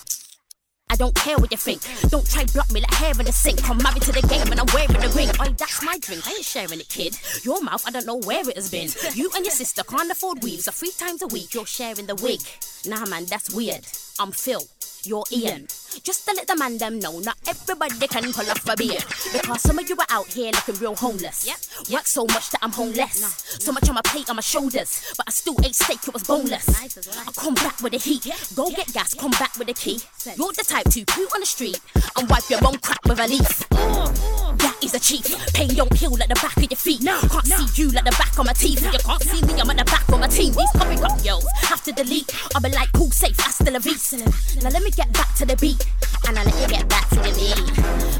I 0.90 0.96
don't 0.96 1.14
care 1.16 1.38
what 1.38 1.52
you 1.52 1.58
think. 1.58 1.82
Don't 2.10 2.28
try 2.28 2.46
block 2.46 2.72
me 2.72 2.82
like 2.82 2.94
hair 2.94 3.12
in 3.12 3.26
the 3.26 3.32
sink. 3.32 3.70
I'm 3.70 3.78
married 3.78 4.02
to 4.04 4.12
the 4.12 4.26
game 4.28 4.52
and 4.52 4.60
I'm 4.60 4.66
wearing 4.74 4.94
the 4.94 5.10
ring. 5.16 5.30
Oh, 5.40 5.54
that's 5.58 5.84
my 5.84 5.98
drink. 6.00 6.28
I 6.28 6.32
ain't 6.32 6.46
sharing 6.46 6.80
it, 6.80 6.90
kid. 6.90 7.18
Your 7.44 7.62
mouth, 7.62 7.84
I 7.86 7.92
don't 7.92 8.06
know 8.06 8.18
where 8.18 8.48
it 8.48 8.56
has 8.56 8.72
been. 8.72 8.90
You 9.14 9.30
and 9.36 9.46
your 9.46 9.54
sister 9.54 9.84
can't 9.84 10.12
afford 10.12 10.44
weaves, 10.44 10.66
so 10.66 10.72
three 10.72 10.92
times 10.92 11.22
a 11.22 11.28
week 11.28 11.54
you're 11.54 11.66
sharing 11.66 12.08
the 12.08 12.16
wig. 12.16 12.40
Nah, 12.86 13.06
man, 13.06 13.26
that's 13.26 13.54
weird. 13.54 13.86
I'm 14.20 14.32
Phil. 14.32 14.64
You're 15.06 15.24
Ian. 15.32 15.68
Just 16.04 16.28
to 16.28 16.34
let 16.36 16.48
the 16.48 16.56
man 16.56 16.78
them 16.78 17.00
know, 17.00 17.20
not 17.20 17.38
everybody 17.48 18.08
can 18.08 18.32
pull 18.32 18.50
off 18.50 18.68
a 18.68 18.76
beard. 18.76 19.04
Because 19.34 19.62
some 19.62 19.80
of 19.80 19.90
you 19.90 19.96
are 19.96 20.06
out 20.10 20.28
here 20.28 20.52
looking 20.52 20.76
real 20.76 20.96
homeless. 20.96 21.46
Yep. 21.46 21.58
Work 21.92 22.08
so 22.08 22.26
much 22.26 22.50
that 22.52 22.60
I'm 22.62 22.72
homeless. 22.72 23.20
So 23.60 23.72
much 23.72 23.88
on 23.90 23.96
my 23.96 24.02
plate, 24.04 24.30
on 24.30 24.36
my 24.36 24.42
shoulders. 24.42 25.14
But 25.18 25.28
I 25.28 25.32
still 25.32 25.56
ate 25.64 25.76
steak, 25.76 26.08
it 26.08 26.14
was 26.14 26.24
boneless. 26.24 26.68
I 26.70 27.32
come 27.36 27.56
back 27.56 27.82
with 27.82 27.94
the 27.94 28.00
heat. 28.00 28.28
Go 28.56 28.70
get 28.70 28.92
gas, 28.94 29.14
come 29.14 29.32
back 29.32 29.58
with 29.58 29.68
the 29.68 29.74
key. 29.74 30.00
You're 30.38 30.54
the 30.54 30.64
type 30.68 30.90
to 30.90 31.06
poo 31.06 31.28
on 31.34 31.42
the 31.42 31.46
street 31.46 31.80
and 32.18 32.30
wipe 32.30 32.50
your 32.50 32.66
own 32.66 32.78
crap 32.80 33.06
with 33.08 33.20
a 33.20 33.28
leaf. 33.28 33.70
That 33.70 34.76
is 34.84 34.94
a 34.94 35.00
chief. 35.00 35.26
Pain 35.54 35.70
don't 35.76 35.94
heal 35.94 36.12
like 36.12 36.30
the 36.30 36.36
back 36.36 36.58
of 36.58 36.64
your 36.70 36.78
feet. 36.78 37.02
Can't 37.02 37.46
see 37.46 37.82
you 37.82 37.90
like 37.90 38.06
the 38.06 38.12
back 38.12 38.38
of 38.38 38.46
my 38.46 38.54
teeth. 38.54 38.84
You 38.84 39.00
can't 39.00 39.24
see 39.24 39.42
me, 39.46 39.60
I'm 39.60 39.70
at 39.70 39.78
the 39.78 39.86
back 39.86 40.08
of 40.10 40.20
my 40.20 40.28
team. 40.28 40.54
These 40.54 40.72
copy 40.74 40.96
up 41.02 41.24
girls 41.24 41.46
have 41.64 41.84
to 41.84 41.92
delete. 41.92 42.30
I'll 42.56 42.62
be 42.62 42.70
like, 42.70 42.92
cool, 42.94 43.12
safe, 43.12 43.40
I 43.40 43.52
still 43.52 43.76
a 43.76 43.80
beast. 43.80 44.14
Now 44.62 44.70
let 44.70 44.84
me 44.84 44.92
get 44.92 45.12
back 45.14 45.34
to 45.36 45.46
the 45.46 45.56
beat. 45.56 45.79
And 46.28 46.38
I'll 46.38 46.46
let 46.46 46.62
you 46.62 46.68
get 46.68 46.88
back 46.88 47.10
to. 47.10 47.20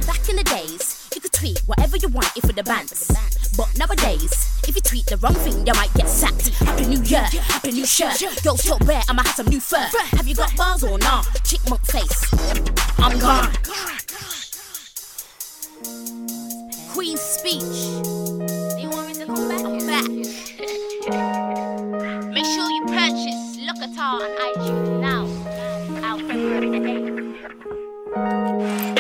Back 0.08 0.30
in 0.30 0.36
the 0.36 0.44
days, 0.44 1.10
you 1.14 1.22
could 1.22 1.32
tweet 1.32 1.60
whatever 1.66 1.98
you 1.98 2.08
want 2.10 2.32
if 2.36 2.44
for 2.44 2.54
the 2.54 2.64
bands. 2.64 3.12
But 3.56 3.78
nowadays, 3.78 4.34
if 4.68 4.76
you 4.76 4.82
tweet 4.82 5.06
the 5.06 5.18
wrong 5.18 5.36
thing, 5.36 5.66
you 5.66 5.74
might 5.74 5.94
get 5.94 6.08
sacked. 6.08 6.50
Happy 6.56 6.86
New 6.86 7.02
Year, 7.04 7.22
happy 7.22 7.72
new 7.72 7.86
shirt. 7.86 8.22
Yo, 8.22 8.56
so 8.56 8.78
rare, 8.86 9.02
I'ma 9.10 9.24
have 9.24 9.36
some 9.36 9.48
new 9.48 9.60
fur. 9.60 9.88
Have 10.18 10.28
you 10.28 10.36
got 10.36 10.56
bars 10.56 10.84
or 10.84 10.98
nah? 10.98 11.24
Chickmunk 11.44 11.86
face. 11.86 12.34
I'm 12.98 13.20
gone. 13.20 13.52
Queen's 16.94 17.22
speech. 17.22 17.62
Do 17.62 18.82
you 18.82 18.90
want 18.90 19.08
me 19.08 19.14
to 19.16 19.26
come 19.26 19.48
back? 19.48 19.64
I'm 19.66 19.78
back. 19.88 20.08
Make 22.34 22.46
sure 22.46 22.70
you 22.70 22.86
purchase 22.88 23.50
at 23.82 23.98
on 23.98 24.22
iTunes 24.22 25.00
now. 25.00 25.26
Out 26.04 26.20
February 26.22 26.70
the 26.70 26.80
8th. 26.80 27.29
Batman, 28.12 28.99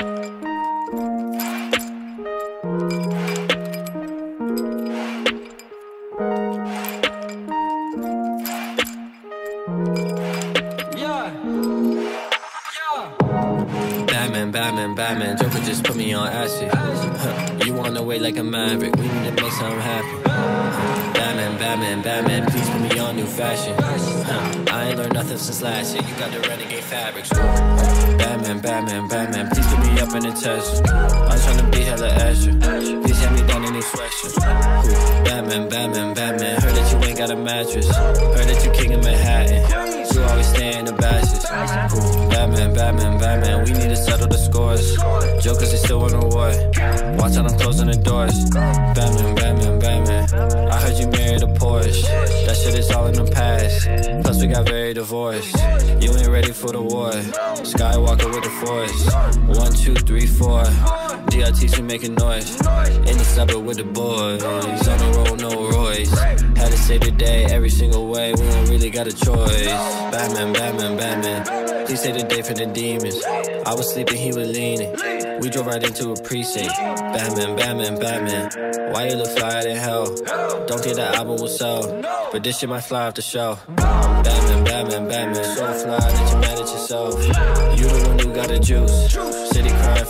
Batman. 15.09 15.37
Joker 15.37 15.65
just 15.65 15.83
put 15.83 15.95
me 15.95 16.13
on 16.13 16.27
acid. 16.27 16.69
You 17.65 17.73
the 17.91 18.03
way 18.03 18.19
like 18.19 18.37
a 18.37 18.43
maverick. 18.43 18.95
We 18.95 19.07
need 19.07 19.35
to 19.35 19.41
make 19.41 19.51
something 19.53 19.81
happen. 19.81 20.21
Batman, 20.23 21.57
Batman, 21.57 22.01
Batman. 22.03 22.45
Please 22.51 22.69
put 22.69 22.81
me 22.81 22.99
on 22.99 23.15
new 23.15 23.25
fashion. 23.25 23.73
I 24.69 24.89
ain't 24.89 24.97
learned 24.99 25.13
nothing 25.13 25.39
since 25.39 25.63
last 25.63 25.95
year. 25.95 26.03
You 26.07 26.15
got 26.15 26.31
the 26.31 26.47
renegade 26.47 26.83
fabrics. 26.83 27.29
Batman, 27.29 28.59
Batman, 28.59 29.07
Batman. 29.07 29.49
Please 29.49 29.65
put 29.65 29.79
me 29.79 29.99
up 29.99 30.13
in 30.13 30.21
the 30.29 30.31
test. 30.31 30.87
I'm 30.87 31.39
trying 31.39 31.57
to 31.57 31.75
be 31.75 31.83
hella 31.83 32.09
extra. 32.09 32.53
Please 32.53 33.19
hand 33.19 33.35
me 33.35 33.47
down 33.47 33.65
any. 33.65 33.79
Ooh. 33.79 35.23
Batman, 35.25 35.69
Batman, 35.69 36.13
Batman. 36.13 36.61
Heard 36.61 36.75
that 36.75 36.91
you 36.91 37.09
ain't 37.09 37.17
got 37.17 37.31
a 37.31 37.35
mattress. 37.35 37.89
Heard 37.89 38.47
that 38.47 38.63
you 38.63 38.71
king 38.73 38.93
of 38.93 39.03
Manhattan. 39.03 39.98
You 40.13 40.23
always 40.23 40.47
stay 40.47 40.79
in 40.79 40.85
the 40.85 40.93
bashes. 40.93 41.43
Batman, 41.43 42.73
Batman, 42.73 43.19
Batman. 43.19 43.63
We 43.65 43.71
need 43.73 43.89
to 43.89 43.95
settle 43.95 44.27
the 44.27 44.37
scores. 44.37 44.95
Jokers 45.43 45.73
is 45.73 45.81
still 45.81 46.03
on 46.03 46.11
the 46.11 46.25
war. 46.27 46.51
Watch 47.17 47.37
out, 47.37 47.51
I'm 47.51 47.59
closing 47.59 47.87
the 47.87 47.97
doors. 47.97 48.49
Batman, 48.49 49.35
Batman, 49.35 49.79
Batman. 49.79 50.69
I 50.69 50.81
heard 50.81 50.97
you 50.97 51.07
married 51.07 51.43
a 51.43 51.47
Porsche. 51.47 52.01
That 52.45 52.55
shit 52.55 52.75
is 52.75 52.89
all 52.91 53.07
in 53.07 53.13
the 53.13 53.29
past. 53.31 53.87
Plus, 54.23 54.41
we 54.41 54.47
got 54.47 54.67
very 54.67 54.93
divorced. 54.93 55.55
You 56.01 56.15
ain't 56.17 56.27
ready 56.27 56.51
for 56.51 56.71
the 56.71 56.81
war. 56.81 57.11
Skywalker 57.61 58.29
with 58.33 58.43
the 58.43 58.53
force. 58.61 59.59
One, 59.59 59.73
two, 59.73 59.95
three, 59.95 60.27
four. 60.27 60.63
We 61.39 61.81
making 61.83 62.15
noise. 62.15 62.53
In 62.57 63.17
the 63.17 63.23
suburb 63.23 63.63
with 63.63 63.77
the 63.77 63.85
boys. 63.85 64.43
On 64.43 64.61
the 64.61 65.13
road, 65.15 65.39
no 65.39 65.69
Royce. 65.69 66.11
Had 66.11 66.69
to 66.69 66.77
say 66.77 66.99
today 66.99 67.45
every 67.45 67.69
single 67.69 68.09
way. 68.09 68.33
We 68.33 68.41
don't 68.41 68.67
really 68.67 68.89
got 68.89 69.07
a 69.07 69.13
choice. 69.13 69.65
Batman, 70.11 70.51
Batman, 70.51 70.97
Batman. 70.97 71.85
Please 71.85 72.01
say 72.01 72.11
the 72.11 72.23
day 72.23 72.41
for 72.41 72.53
the 72.53 72.65
demons. 72.65 73.23
I 73.65 73.73
was 73.73 73.93
sleeping, 73.93 74.17
he 74.17 74.33
was 74.33 74.49
leaning. 74.49 74.91
We 75.39 75.49
drove 75.49 75.67
right 75.67 75.81
into 75.81 76.11
a 76.11 76.21
precinct. 76.21 76.75
Batman, 76.75 77.55
Batman, 77.55 77.97
Batman. 77.97 78.91
Why 78.91 79.07
you 79.07 79.15
look 79.15 79.29
flyer 79.29 79.63
than 79.63 79.77
hell? 79.77 80.13
Don't 80.67 80.81
think 80.81 80.97
that 80.97 81.15
album 81.15 81.37
will 81.37 81.47
sell. 81.47 82.01
But 82.33 82.43
this 82.43 82.59
shit 82.59 82.67
might 82.67 82.81
fly 82.81 83.07
off 83.07 83.13
the 83.13 83.21
shelf. 83.21 83.65
Batman, 83.77 84.65
Batman, 84.65 85.07
Batman. 85.07 85.55
So 85.55 85.73
fly 85.73 85.99
that 85.99 86.33
you 86.33 86.37
mad 86.41 86.59
at 86.59 86.59
yourself. 86.59 87.13
You 87.79 87.87
the 87.87 88.09
one 88.09 88.19
who 88.19 88.35
got 88.35 88.49
the 88.49 88.59
juice. 88.59 89.28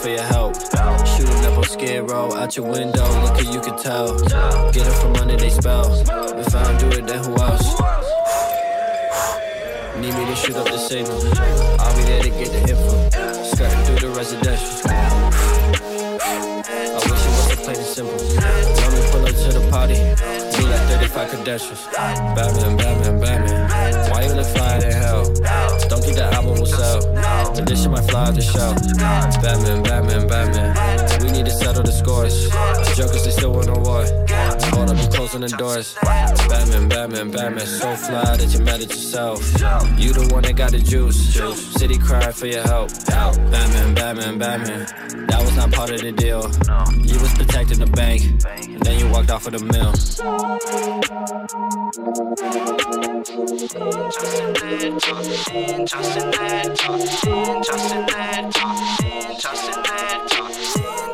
For 0.01 0.07
your 0.07 0.21
help. 0.21 0.55
Shooting 0.55 1.45
up 1.45 1.57
on 1.57 1.63
Skid 1.65 2.09
Row. 2.09 2.31
Out 2.33 2.55
your 2.55 2.71
window, 2.71 3.03
look 3.21 3.37
at 3.37 3.53
you 3.53 3.59
can 3.59 3.77
tell. 3.77 4.17
Get 4.71 4.87
it 4.87 4.93
from 4.93 5.13
under 5.17 5.35
they 5.35 5.49
spell. 5.49 5.93
If 6.39 6.55
I 6.55 6.63
don't 6.63 6.79
do 6.79 6.87
it, 6.97 7.05
then 7.05 7.21
who 7.21 7.35
else? 7.35 7.67
Need 9.97 10.13
me 10.13 10.25
to 10.25 10.35
shoot 10.35 10.55
up 10.55 10.67
the 10.67 10.77
signal. 10.77 11.19
I'll 11.81 11.95
be 11.97 12.03
there 12.03 12.23
to 12.23 12.29
get 12.29 12.49
the 12.49 12.59
info. 12.61 13.09
Skirting 13.43 13.83
through 13.83 13.99
the 13.99 14.15
residential. 14.15 14.89
I 16.87 16.95
wish 16.95 17.05
it 17.05 17.11
was 17.11 17.55
plain 17.57 17.75
and 17.75 17.85
simple. 17.85 18.38
Be 21.09 21.15
like 21.15 21.29
35 21.29 21.29
credentials. 21.29 21.87
Batman, 21.93 22.77
Batman, 22.77 23.19
Batman. 23.19 24.11
Why 24.11 24.23
you 24.25 24.33
look 24.33 24.47
flyer 24.47 24.81
than 24.81 24.91
hell? 24.91 25.23
Don't 25.87 26.03
think 26.03 26.15
the 26.15 26.29
album 26.33 26.59
will 26.59 26.65
sell. 26.65 27.01
This 27.65 27.81
shit 27.81 27.91
might 27.91 28.09
fly 28.09 28.27
off 28.27 28.35
the 28.35 28.41
shelf. 28.41 28.75
Batman, 29.41 29.83
Batman, 29.83 30.27
Batman. 30.27 30.98
We 31.21 31.31
need 31.31 31.45
to 31.45 31.51
settle 31.51 31.83
the 31.83 31.91
scores. 31.91 32.49
Jokers, 32.95 33.25
they 33.25 33.31
still 33.31 33.51
want 33.53 33.67
no 33.67 33.73
war. 33.73 34.03
Hold 34.71 34.89
up, 34.89 34.97
you 34.97 35.07
closing 35.09 35.41
the 35.41 35.49
doors. 35.57 35.95
Batman, 36.03 36.87
Batman, 36.87 37.31
Batman. 37.31 37.65
So 37.65 37.95
fly 37.95 38.37
that 38.37 38.53
you're 38.53 38.63
mad 38.63 38.81
at 38.81 38.89
yourself. 38.89 39.41
You 39.97 40.13
the 40.13 40.29
one 40.31 40.43
that 40.43 40.55
got 40.55 40.71
the 40.71 40.79
juice. 40.79 41.33
City 41.75 41.97
crying 41.97 42.33
for 42.33 42.47
your 42.47 42.63
help. 42.63 42.89
Batman, 43.07 43.93
Batman, 43.93 44.37
Batman. 44.37 44.87
That 45.27 45.41
was 45.41 45.55
not 45.55 45.71
part 45.71 45.91
of 45.91 46.01
the 46.01 46.11
deal. 46.11 46.43
You 47.05 47.19
was 47.19 47.33
protecting 47.33 47.79
the 47.79 47.87
bank. 47.87 48.21
Then 48.83 48.99
you 48.99 49.09
walked 49.09 49.29
off 49.31 49.45
of 49.47 49.53
the 49.53 49.59
mill. 49.59 49.93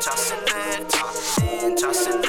Just 0.01 0.33
a 0.33 0.83
little, 0.83 1.75
just 1.77 2.09
a. 2.09 2.24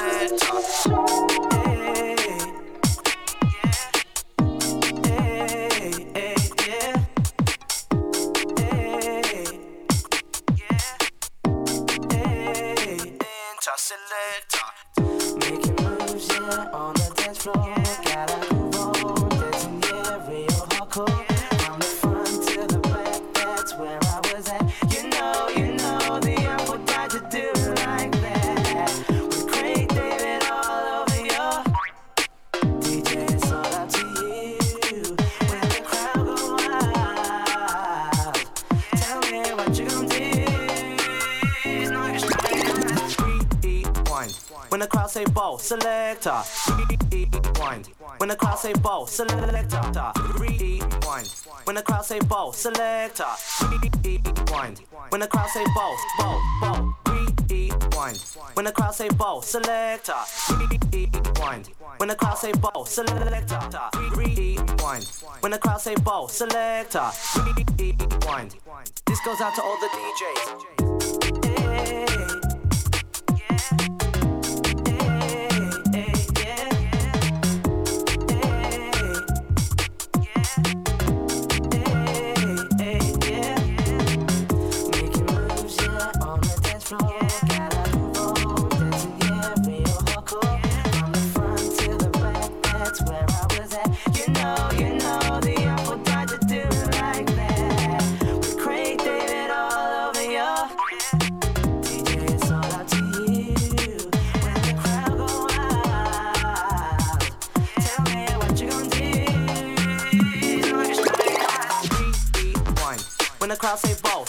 selector. 45.59 46.41
Rewind. 47.11 47.89
When 48.17 48.29
the 48.29 48.35
crowd 48.35 48.59
say 48.59 48.73
ball, 48.73 49.07
selector. 49.07 50.11
Rewind. 50.39 51.29
When 51.65 51.75
the 51.75 51.83
crowd 51.83 52.05
say 52.05 52.19
ball, 52.19 52.53
selector. 52.53 53.25
Rewind. 54.03 54.81
When 55.09 55.21
the 55.21 55.27
crowd 55.27 55.49
say 55.49 55.65
ball, 55.75 55.95
ball, 56.17 56.41
ball. 56.61 56.97
Rewind. 57.49 58.17
When 58.53 58.65
the 58.65 58.71
crowd 58.71 58.95
say 58.95 59.09
ball, 59.09 59.41
selector. 59.41 60.13
Rewind. 60.49 61.69
When 61.97 62.09
the 62.09 62.15
crowd 62.15 62.37
say 62.37 62.51
ball, 62.53 62.85
selector. 62.85 63.79
Rewind. 64.15 65.05
When 65.41 65.51
the 65.51 65.59
crowd 65.59 65.81
say 65.81 65.95
ball, 65.95 66.27
selector. 66.27 67.09
Rewind. 67.35 68.55
This 69.05 69.19
goes 69.25 69.41
out 69.41 69.55
to 69.55 69.61
all 69.61 69.77
the 69.79 69.87
DJs. 69.87 71.46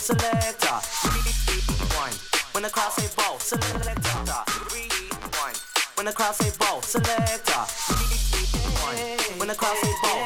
Selector. 0.08 0.80
Rewind. 1.04 2.16
When 2.52 2.62
the 2.62 2.70
crowd 2.70 2.92
say 2.92 3.08
ball, 3.14 3.38
selector. 3.38 4.40
Rewind. 4.72 5.58
When 5.96 6.06
the 6.06 6.12
crowd 6.12 6.34
say 6.34 6.50
ball, 6.58 6.80
selector. 6.80 7.62
Rewind. 7.92 9.20
When 9.36 9.48
the 9.48 9.54
crowd 9.54 9.76
say 9.76 9.92
ball, 10.00 10.24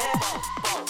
ball. 0.63 0.87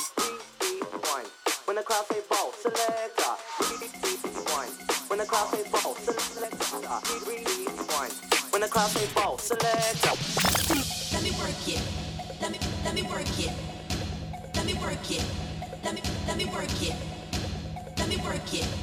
Rewind. 0.62 1.28
When 1.66 1.76
the 1.76 1.82
crowd 1.82 2.06
say 2.06 2.22
ball, 2.30 2.54
selector. 2.54 3.34
Rewind. 3.66 4.74
When 5.10 5.18
the 5.18 5.26
crowd 5.26 5.50
say 5.50 5.64
ball, 5.72 5.96
selector. 5.96 7.00
Rewind. 7.26 8.14
When 8.52 8.62
the 8.62 8.68
crowd 8.68 8.92
say 8.92 9.08
ball, 9.16 9.40
selector. 9.40 10.14
Let 11.14 11.24
me 11.24 11.32
work 11.42 11.68
it. 11.68 11.82
Let 12.40 12.52
me 12.52 12.60
let 12.86 12.94
me 12.94 13.02
work 13.02 13.40
it. 13.40 13.54
Let 14.54 14.66
me 14.68 14.76
work 14.76 15.10
it. 15.10 15.26
Let 15.84 15.96
me 15.96 16.02
let 16.28 16.38
me 16.38 16.46
work 16.46 16.82
it. 16.84 16.96
Let 17.98 18.08
me 18.08 18.18
work 18.18 18.54
it. 18.54 18.83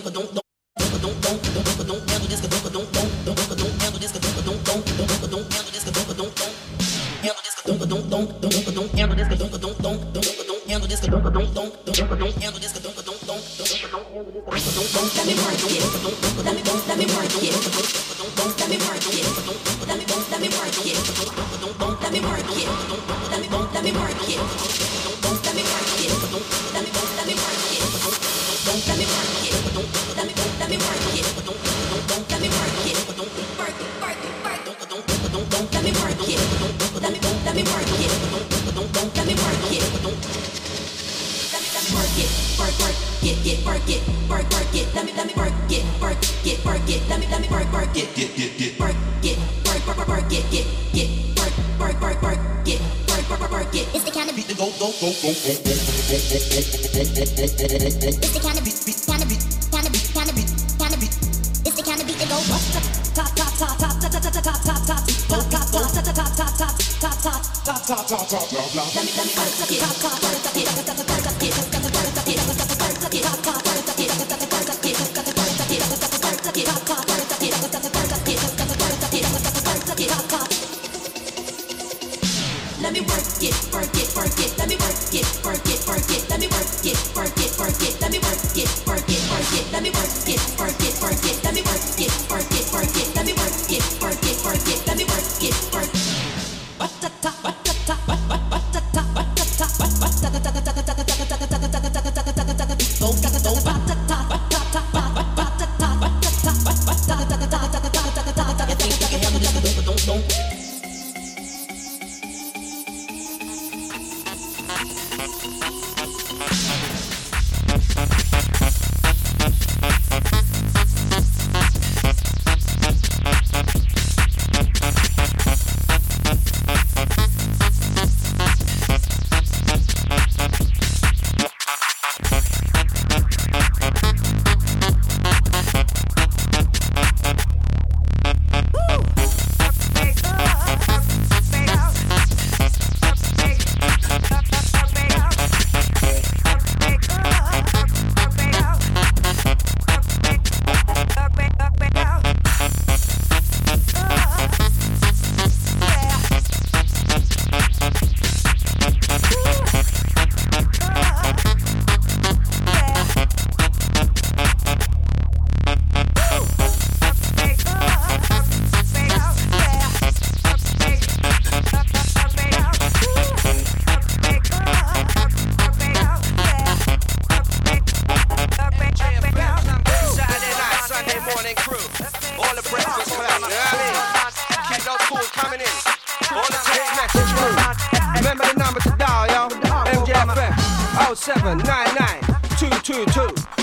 0799 191.15 192.21
222 192.57 193.11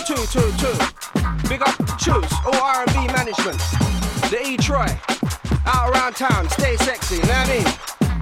222. 0.04 1.48
Big 1.48 1.62
up 1.62 1.74
Choose, 1.98 2.32
all 2.44 2.54
R&B 2.54 3.06
management. 3.12 3.58
The 4.28 4.38
E 4.46 4.56
Troy. 4.58 4.87
Out 5.64 5.90
around 5.90 6.14
town, 6.16 6.48
stay 6.50 6.76
sexy, 6.76 7.16
you 7.16 7.22
know 7.22 7.28
what 7.28 7.48
I 7.48 7.56
mean? 7.56 7.66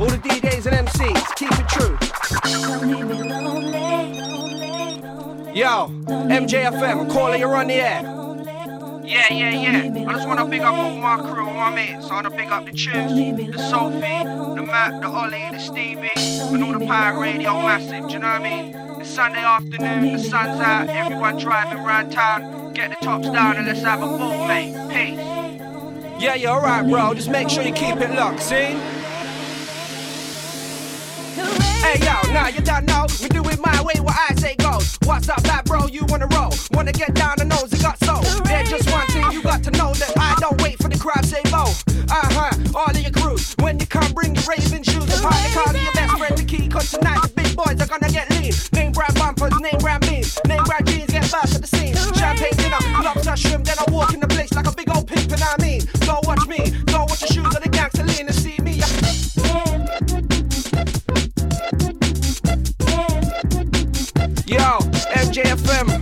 All 0.01 0.07
the 0.07 0.19
DJs 0.19 0.67
and 0.67 0.89
MCs, 0.89 1.35
keep 1.35 1.51
it 1.53 1.69
true. 1.69 1.99
Yo, 5.53 5.89
MJFM, 6.29 7.11
caller, 7.11 7.37
you're 7.37 7.57
on 7.57 7.67
the 7.67 7.75
air. 7.75 8.03
Yeah, 9.07 9.33
yeah, 9.33 9.51
yeah. 9.51 10.09
I 10.09 10.13
just 10.15 10.27
want 10.27 10.41
to 10.41 10.47
big 10.47 10.63
up 10.63 10.75
all 10.75 10.97
my 10.97 11.17
crew, 11.17 11.47
my 11.47 11.71
mates. 11.71 12.11
I 12.11 12.15
want 12.15 12.25
to 12.25 12.31
big 12.31 12.51
up 12.51 12.67
the 12.67 12.73
Chips, 12.73 13.13
the 13.13 13.69
Sophie, 13.71 14.01
the 14.01 14.65
Matt, 14.67 15.01
the 15.01 15.09
Ollie, 15.09 15.47
the 15.53 15.61
Stevie, 15.61 16.11
and 16.17 16.65
all 16.65 16.77
the 16.77 16.85
Pirate 16.85 17.21
Radio 17.21 17.53
Massive. 17.63 18.09
Do 18.09 18.15
you 18.15 18.19
know 18.19 18.27
what 18.27 18.43
I 18.43 18.63
mean? 18.63 19.01
It's 19.01 19.09
Sunday 19.09 19.39
afternoon, 19.39 20.13
the 20.15 20.19
sun's 20.19 20.61
out, 20.61 20.89
everyone 20.89 21.39
driving 21.39 21.85
round 21.85 22.11
town. 22.11 22.73
Get 22.73 22.91
the 22.91 22.97
tops 22.97 23.31
down 23.31 23.57
and 23.57 23.69
let's 23.69 23.83
have 23.83 24.03
a 24.03 24.07
ball, 24.07 24.49
mate. 24.49 24.75
Peace. 24.91 25.21
Yeah, 26.21 26.35
yeah, 26.35 26.51
alright, 26.51 26.85
bro. 26.89 27.15
Just 27.15 27.31
make 27.31 27.49
sure 27.49 27.63
you 27.63 27.73
keep 27.73 27.99
it 27.99 28.11
locked, 28.11 28.43
see? 28.43 28.77
Hey 31.37 31.99
yo, 32.01 32.33
now 32.33 32.49
you 32.49 32.63
don't 32.63 32.87
know. 32.87 33.07
We 33.21 33.29
do 33.29 33.47
it 33.51 33.61
my 33.61 33.83
way, 33.83 34.01
what 34.01 34.17
I 34.17 34.35
say 34.37 34.57
goes. 34.57 34.97
What's 35.05 35.29
up, 35.29 35.43
bad 35.43 35.67
bro? 35.67 35.87
You 35.87 36.07
wanna 36.07 36.29
roll? 36.29 36.53
Wanna 36.73 36.93
get 36.93 37.13
down 37.15 37.35
the 37.37 37.45
nose? 37.45 37.71
It 37.75 37.83
got 37.83 37.99
so. 37.99 38.23
There's 38.45 38.71
just 38.71 38.91
one 38.91 39.07
thing 39.09 39.31
you 39.33 39.43
got 39.43 39.63
to 39.65 39.71
know 39.73 39.93
that 39.93 40.13
I 40.17 40.35
don't 40.41 40.61
wait 40.63 40.79
for 40.81 40.89
the 40.89 40.99
crowd 40.99 41.27
say 41.27 41.43
mo. 41.51 41.65
Uh 42.09 42.25
huh. 42.33 42.53
All 42.75 42.89
of 42.89 42.99
your 42.99 43.11
crew, 43.11 43.37
when 43.63 43.79
you 43.79 43.87
come, 43.87 44.11
bring 44.15 44.35
your 44.35 44.45
raving 44.49 44.83
shoes. 44.83 45.05
The 45.05 45.21
party 45.21 45.53
call 45.53 45.77
your 45.77 45.93
best 45.93 46.17
friend 46.17 46.39
the 46.39 46.45
key. 46.45 46.69
Cause 46.69 46.91
tonight 46.91 47.21
the 47.21 47.29
big 47.29 47.55
boys 47.55 47.81
are 47.83 47.87
gonna 47.87 48.11
get 48.11 48.31
lean. 48.31 48.55
Name 48.73 48.93
brand 48.93 49.15
bumpers, 49.17 49.53
name 49.61 49.77
brand 49.79 50.09
beans, 50.09 50.41
name 50.49 50.65
brand 50.65 50.87
jeans 50.89 51.13
get 51.13 51.31
burst 51.31 51.55
at 51.55 51.61
the 51.61 51.69
scene. 51.69 51.95
Champagne 52.17 52.57
dinner, 52.57 52.81
lobster 53.05 53.37
shrimp, 53.37 53.67
then 53.67 53.77
I 53.77 53.85
walk 53.93 54.15
in 54.15 54.21
the 54.21 54.29
place 54.29 54.55
like 54.55 54.67
a 54.67 54.73
big 54.73 54.89
old 54.89 55.07
pimp, 55.07 55.31
and 55.31 55.43
I 55.43 55.53
mean, 55.61 55.83
go 56.09 56.17
watch 56.25 56.49
me, 56.49 56.73
go 56.87 56.96
Yo, 64.57 64.79
MJFM. 65.13 65.96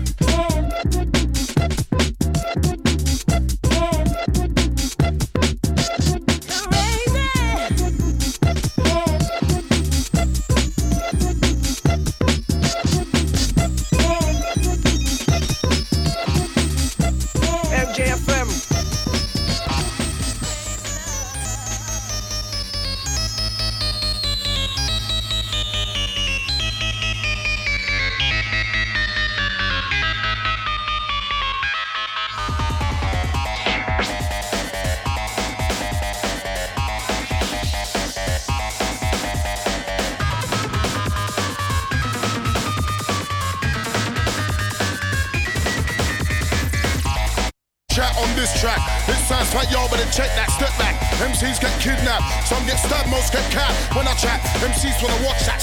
Chat, 54.85 54.95
MCs 54.95 55.03
wanna 55.03 55.27
watch 55.27 55.54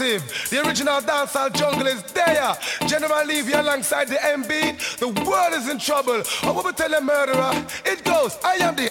massive. 0.00 0.50
The 0.50 0.66
original 0.66 1.00
dancehall 1.00 1.52
jungle 1.52 1.86
is 1.86 2.02
there. 2.12 2.56
General 2.86 3.24
Levy 3.26 3.52
alongside 3.52 4.08
the 4.08 4.16
MB. 4.16 4.98
The 4.98 5.08
world 5.08 5.54
is 5.54 5.68
in 5.68 5.78
trouble. 5.78 6.22
I 6.42 6.50
will 6.50 6.72
tell 6.72 6.92
a 6.94 7.00
murderer. 7.00 7.52
It 7.84 8.04
goes, 8.04 8.38
I 8.42 8.54
am 8.54 8.76
the 8.76 8.89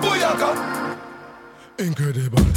booyaka. 0.00 0.48
Incredible. 1.78 2.51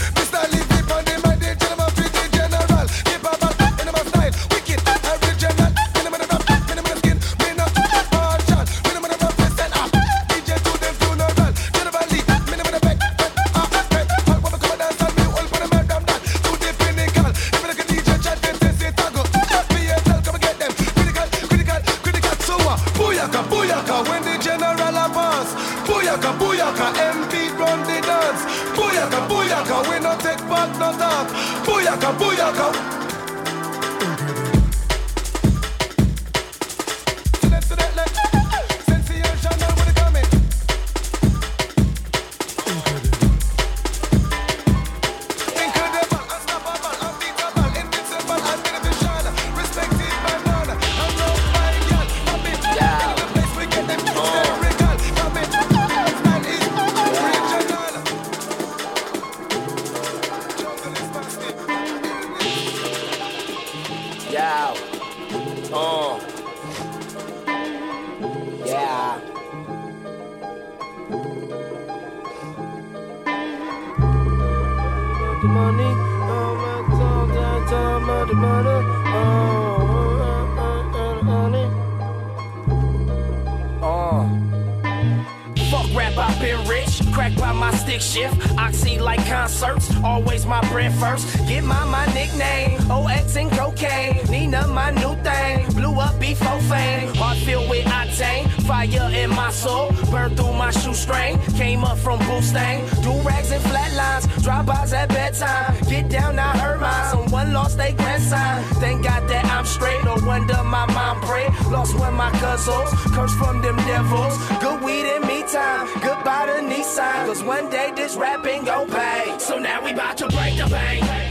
Stick 87.86 88.02
shift. 88.02 88.36
Oxy 88.58 89.00
like 89.00 89.24
concerts. 89.28 89.94
Always 90.04 90.46
my 90.46 90.62
bread 90.70 90.92
first. 90.94 91.26
Get 91.48 91.64
my 91.64 91.84
my 91.86 92.06
nickname. 92.14 92.80
OX 92.90 93.36
and 93.36 93.52
cocaine. 93.52 94.26
Nina, 94.30 94.68
my 94.68 94.90
new 94.92 95.16
thing. 95.24 95.68
Blew 95.74 95.94
up 96.00 96.20
before 96.20 96.60
fame. 96.62 97.14
Heart 97.16 97.38
filled 97.46 97.70
with 97.70 97.86
octane. 97.86 98.50
Fire 98.68 99.10
in 99.14 99.30
my 99.30 99.52
soul. 99.52 99.92
Burned 100.12 100.36
through 100.38 100.54
my 100.54 100.72
shoestring. 100.72 101.40
Came 101.58 101.84
up 101.84 101.98
from 101.98 102.20
Boostain. 102.28 102.80
Do 103.04 103.12
rags 103.28 103.52
and 103.52 103.64
flatlines. 103.64 104.26
Drive-bys 104.44 104.94
at 104.94 105.10
bedtime. 105.10 105.76
Get 105.90 106.10
down, 106.10 106.40
I 106.40 106.58
heard 106.58 106.80
mine. 106.82 107.12
Someone 107.12 107.54
lost 107.54 107.78
their 107.78 107.94
grandson. 107.94 108.64
Thank 108.82 109.04
God 109.04 109.30
that 109.30 109.46
I'm 109.46 109.66
straight. 109.66 110.04
No 110.04 110.16
wonder 110.26 110.62
my 110.64 110.86
mind 110.98 111.22
break. 111.28 111.50
Lost 111.70 111.94
when 112.00 112.14
my 112.14 112.32
cousins. 112.44 112.90
Cursed 113.14 113.38
from 113.38 113.62
them 113.62 113.78
devils. 113.88 114.36
Good 114.60 114.82
weed 114.84 115.06
in 115.16 115.22
me 115.28 115.35
time. 115.56 115.88
Goodbye 116.02 116.48
to 116.48 116.60
Nissan. 116.62 117.26
Cause 117.28 117.42
one 117.44 117.70
day 117.70 117.92
this 117.96 118.16
rap 118.16 118.46
ain't 118.46 118.66
gon' 118.66 118.88
pay. 118.90 119.36
So 119.40 119.58
now 119.58 119.84
we 119.84 119.94
bout 119.94 120.18
to 120.18 120.28
break 120.28 120.58
the 120.58 120.68
bank. 120.70 121.25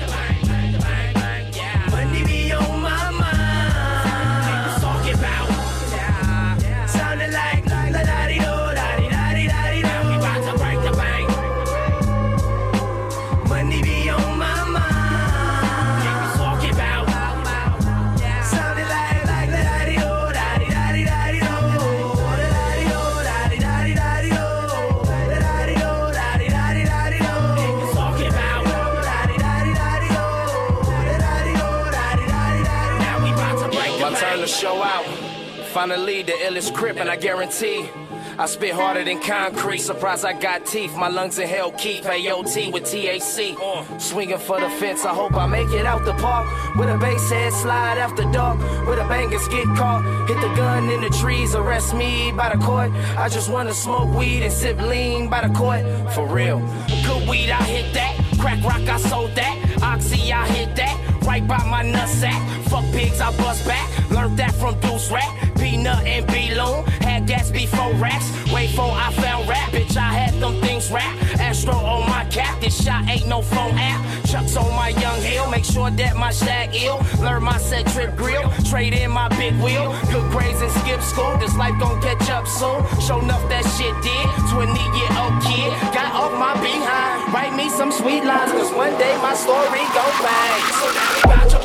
Finally, 35.86 36.22
the 36.22 36.32
illest 36.32 36.72
crip, 36.72 36.96
and 36.96 37.10
I 37.10 37.16
guarantee. 37.16 37.90
I 38.38 38.46
spit 38.46 38.72
harder 38.72 39.04
than 39.04 39.20
concrete. 39.20 39.80
Surprise, 39.80 40.24
I 40.24 40.32
got 40.32 40.64
teeth. 40.64 40.96
My 40.96 41.08
lungs 41.08 41.38
in 41.38 41.46
hell 41.46 41.72
keep 41.72 42.04
AOT 42.04 42.72
with 42.72 42.86
TAC. 42.86 44.00
Swinging 44.00 44.38
for 44.38 44.58
the 44.58 44.70
fence. 44.80 45.04
I 45.04 45.12
hope 45.12 45.34
I 45.34 45.46
make 45.46 45.68
it 45.74 45.84
out 45.84 46.06
the 46.06 46.14
park. 46.14 46.46
With 46.78 46.88
a 46.88 46.96
bass 46.96 47.28
head 47.28 47.52
slide 47.52 47.98
after 47.98 48.22
dark. 48.32 48.58
With 48.88 48.98
a 48.98 49.06
bangers 49.08 49.46
get 49.48 49.66
caught. 49.76 50.00
Hit 50.26 50.40
the 50.40 50.54
gun 50.56 50.88
in 50.88 51.02
the 51.02 51.10
trees. 51.10 51.54
Arrest 51.54 51.92
me 51.92 52.32
by 52.32 52.56
the 52.56 52.64
court. 52.64 52.90
I 53.18 53.28
just 53.28 53.50
wanna 53.50 53.74
smoke 53.74 54.08
weed 54.16 54.42
and 54.42 54.50
sip 54.50 54.80
lean 54.80 55.28
by 55.28 55.46
the 55.46 55.52
court. 55.52 55.82
For 56.14 56.26
real. 56.26 56.60
Good 57.04 57.28
weed, 57.28 57.50
I 57.50 57.62
hit 57.62 57.92
that. 57.92 58.16
Crack 58.38 58.64
rock, 58.64 58.88
I 58.88 58.96
sold 58.96 59.34
that. 59.34 59.82
Oxy, 59.82 60.32
I 60.32 60.46
hit 60.46 60.74
that. 60.76 60.96
Right 61.26 61.46
by 61.46 61.62
my 61.64 61.84
nutsack. 61.84 62.40
Fuck 62.70 62.84
pigs, 62.92 63.20
I 63.20 63.36
bust 63.36 63.66
back. 63.66 63.86
Learned 64.10 64.38
that 64.38 64.54
from 64.54 64.80
Deuce 64.80 65.10
Rat. 65.10 65.43
Peanut 65.84 66.06
and 66.06 66.26
B-Loon. 66.28 66.84
Had 67.04 67.26
gas 67.26 67.50
before 67.50 67.92
racks. 68.00 68.32
Wait 68.50 68.70
for 68.70 68.88
I 68.88 69.12
found 69.20 69.46
rap. 69.46 69.70
Bitch, 69.70 69.98
I 69.98 70.14
had 70.14 70.32
them 70.40 70.58
things 70.62 70.90
rap. 70.90 71.14
Astro 71.38 71.74
on 71.74 72.08
my 72.08 72.24
cap. 72.30 72.58
This 72.62 72.82
shot 72.82 73.06
ain't 73.06 73.26
no 73.26 73.42
phone 73.42 73.76
app. 73.76 74.00
Chucks 74.24 74.56
on 74.56 74.70
my 74.70 74.88
young 74.88 75.20
hill. 75.20 75.50
Make 75.50 75.64
sure 75.66 75.90
that 75.90 76.16
my 76.16 76.30
shag 76.30 76.74
ill. 76.74 77.04
Learn 77.20 77.42
my 77.42 77.58
set 77.58 77.86
trip 77.88 78.16
grill. 78.16 78.48
Trade 78.64 78.94
in 78.94 79.10
my 79.10 79.28
big 79.36 79.52
wheel. 79.60 79.92
Good 80.10 80.24
grades 80.32 80.62
and 80.62 80.72
skip 80.72 81.02
school. 81.02 81.36
This 81.36 81.54
life 81.54 81.78
gon' 81.78 82.00
catch 82.00 82.30
up 82.30 82.48
soon. 82.48 82.80
Show 83.04 83.20
enough 83.20 83.44
that 83.50 83.68
shit 83.76 83.92
did. 84.00 84.24
20 84.56 84.72
year 84.72 85.12
old 85.20 85.36
kid. 85.44 85.68
Got 85.92 86.16
off 86.16 86.32
my 86.40 86.56
behind. 86.64 87.28
Write 87.34 87.52
me 87.54 87.68
some 87.68 87.92
sweet 87.92 88.24
lines. 88.24 88.52
Cause 88.52 88.72
one 88.72 88.96
day 88.96 89.12
my 89.20 89.34
story 89.34 89.84
go 89.92 90.04
bang. 90.24 90.60
So 90.80 90.86
now 90.96 91.08
we 91.12 91.20
bout 91.28 91.48
to 91.52 91.63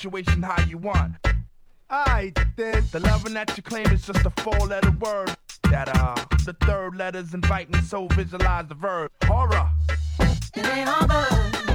Situation 0.00 0.42
how 0.42 0.62
you 0.64 0.78
want. 0.78 1.14
Alright, 1.92 2.38
then. 2.56 2.84
The 2.90 3.00
loving 3.00 3.34
that 3.34 3.54
you 3.56 3.62
claim 3.62 3.86
is 3.88 4.06
just 4.06 4.24
a 4.24 4.30
four 4.42 4.58
letter 4.66 4.92
word. 4.92 5.36
That, 5.64 5.88
uh, 5.94 6.14
the 6.44 6.54
third 6.64 6.96
letter's 6.96 7.34
inviting, 7.34 7.80
so 7.82 8.06
visualize 8.08 8.66
the 8.68 8.74
verb. 8.74 9.10
Horror. 9.24 9.68
It 10.56 10.66
ain't 10.66 10.88
all 10.88 11.69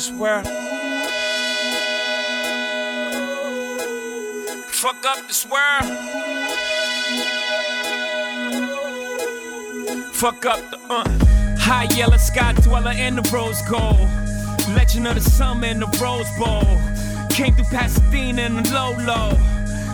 this. 0.00 0.08
Fuck 4.80 5.04
up 5.04 5.28
this 5.28 5.46
world. 5.46 5.84
Fuck 10.14 10.46
up 10.46 10.70
the 10.70 10.78
uh. 10.88 11.04
High 11.58 11.84
yellow 11.94 12.16
sky 12.16 12.52
dweller 12.54 12.92
in 12.92 13.16
the 13.16 13.30
rose 13.32 13.60
gold. 13.68 14.08
Legend 14.74 15.06
of 15.06 15.14
the 15.16 15.20
summer 15.20 15.66
in 15.66 15.80
the 15.80 15.86
Rose 16.00 16.28
Bowl. 16.38 16.64
Came 17.28 17.54
through 17.54 17.64
Pasadena 17.66 18.42
in 18.42 18.62
the 18.62 18.70
low 18.72 18.92
low. 19.04 19.30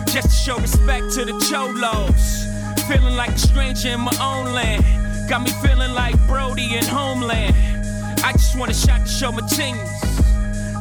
Just 0.05 0.29
to 0.29 0.35
show 0.35 0.57
respect 0.57 1.11
to 1.13 1.25
the 1.25 1.33
cholos. 1.49 2.45
Feeling 2.87 3.15
like 3.15 3.31
a 3.31 3.39
stranger 3.39 3.89
in 3.89 4.01
my 4.01 4.15
own 4.21 4.53
land. 4.53 4.85
Got 5.27 5.41
me 5.41 5.51
feeling 5.61 5.93
like 5.93 6.15
Brody 6.27 6.75
in 6.75 6.85
Homeland. 6.85 7.55
I 8.23 8.31
just 8.33 8.57
want 8.57 8.71
a 8.71 8.73
shot 8.73 9.05
to 9.05 9.11
show 9.11 9.31
my 9.31 9.45
genius. 9.47 9.96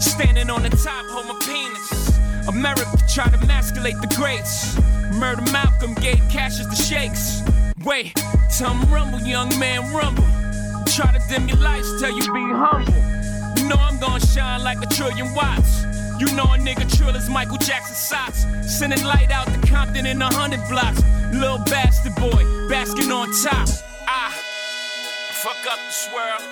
Standing 0.00 0.50
on 0.50 0.62
the 0.62 0.70
top, 0.70 1.06
hold 1.06 1.26
my 1.26 1.38
penis. 1.44 2.46
America 2.48 2.96
try 3.12 3.28
to 3.28 3.38
emasculate 3.38 3.96
the 4.00 4.12
greats. 4.14 4.76
Murder 5.14 5.42
Malcolm 5.52 5.94
gave 5.94 6.20
Cassius 6.30 6.66
the 6.66 6.76
shakes. 6.76 7.42
Wait, 7.84 8.14
tell 8.56 8.74
rumble, 8.86 9.20
young 9.20 9.48
man, 9.58 9.92
rumble. 9.94 10.24
Try 10.86 11.12
to 11.12 11.22
dim 11.28 11.48
your 11.48 11.58
lights, 11.58 12.00
tell 12.00 12.10
you 12.10 12.22
be 12.32 12.44
humble. 12.52 12.92
You 13.60 13.68
know 13.68 13.76
I'm 13.76 13.98
gonna 13.98 14.20
shine 14.20 14.62
like 14.62 14.82
a 14.82 14.86
trillion 14.86 15.32
watts. 15.34 15.84
You 16.18 16.26
know 16.34 16.44
a 16.44 16.56
nigga 16.56 16.86
trill 16.96 17.14
is 17.14 17.28
Michael 17.28 17.58
Jackson 17.58 17.94
socks. 17.94 18.46
Sending 18.66 19.02
light 19.04 19.30
out 19.30 19.46
to 19.48 19.58
Compton 19.66 20.06
in 20.06 20.22
a 20.22 20.32
hundred 20.32 20.60
blocks. 20.68 21.02
Little 21.32 21.58
bastard 21.58 22.14
boy, 22.14 22.68
basking 22.68 23.10
on 23.12 23.28
top. 23.42 23.68
Ah, 24.08 24.34
fuck 25.42 25.72
up 25.72 25.78
this 25.86 26.08
world. 26.14 26.42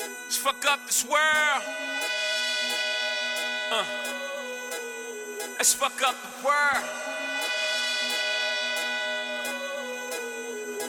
Let's 0.00 0.36
fuck 0.36 0.64
up 0.66 0.86
this 0.86 1.04
world. 1.04 1.81
Uh. 3.74 3.84
Let's 5.56 5.72
fuck 5.72 6.02
up 6.06 6.14
the 6.22 6.46
world. 6.46 6.84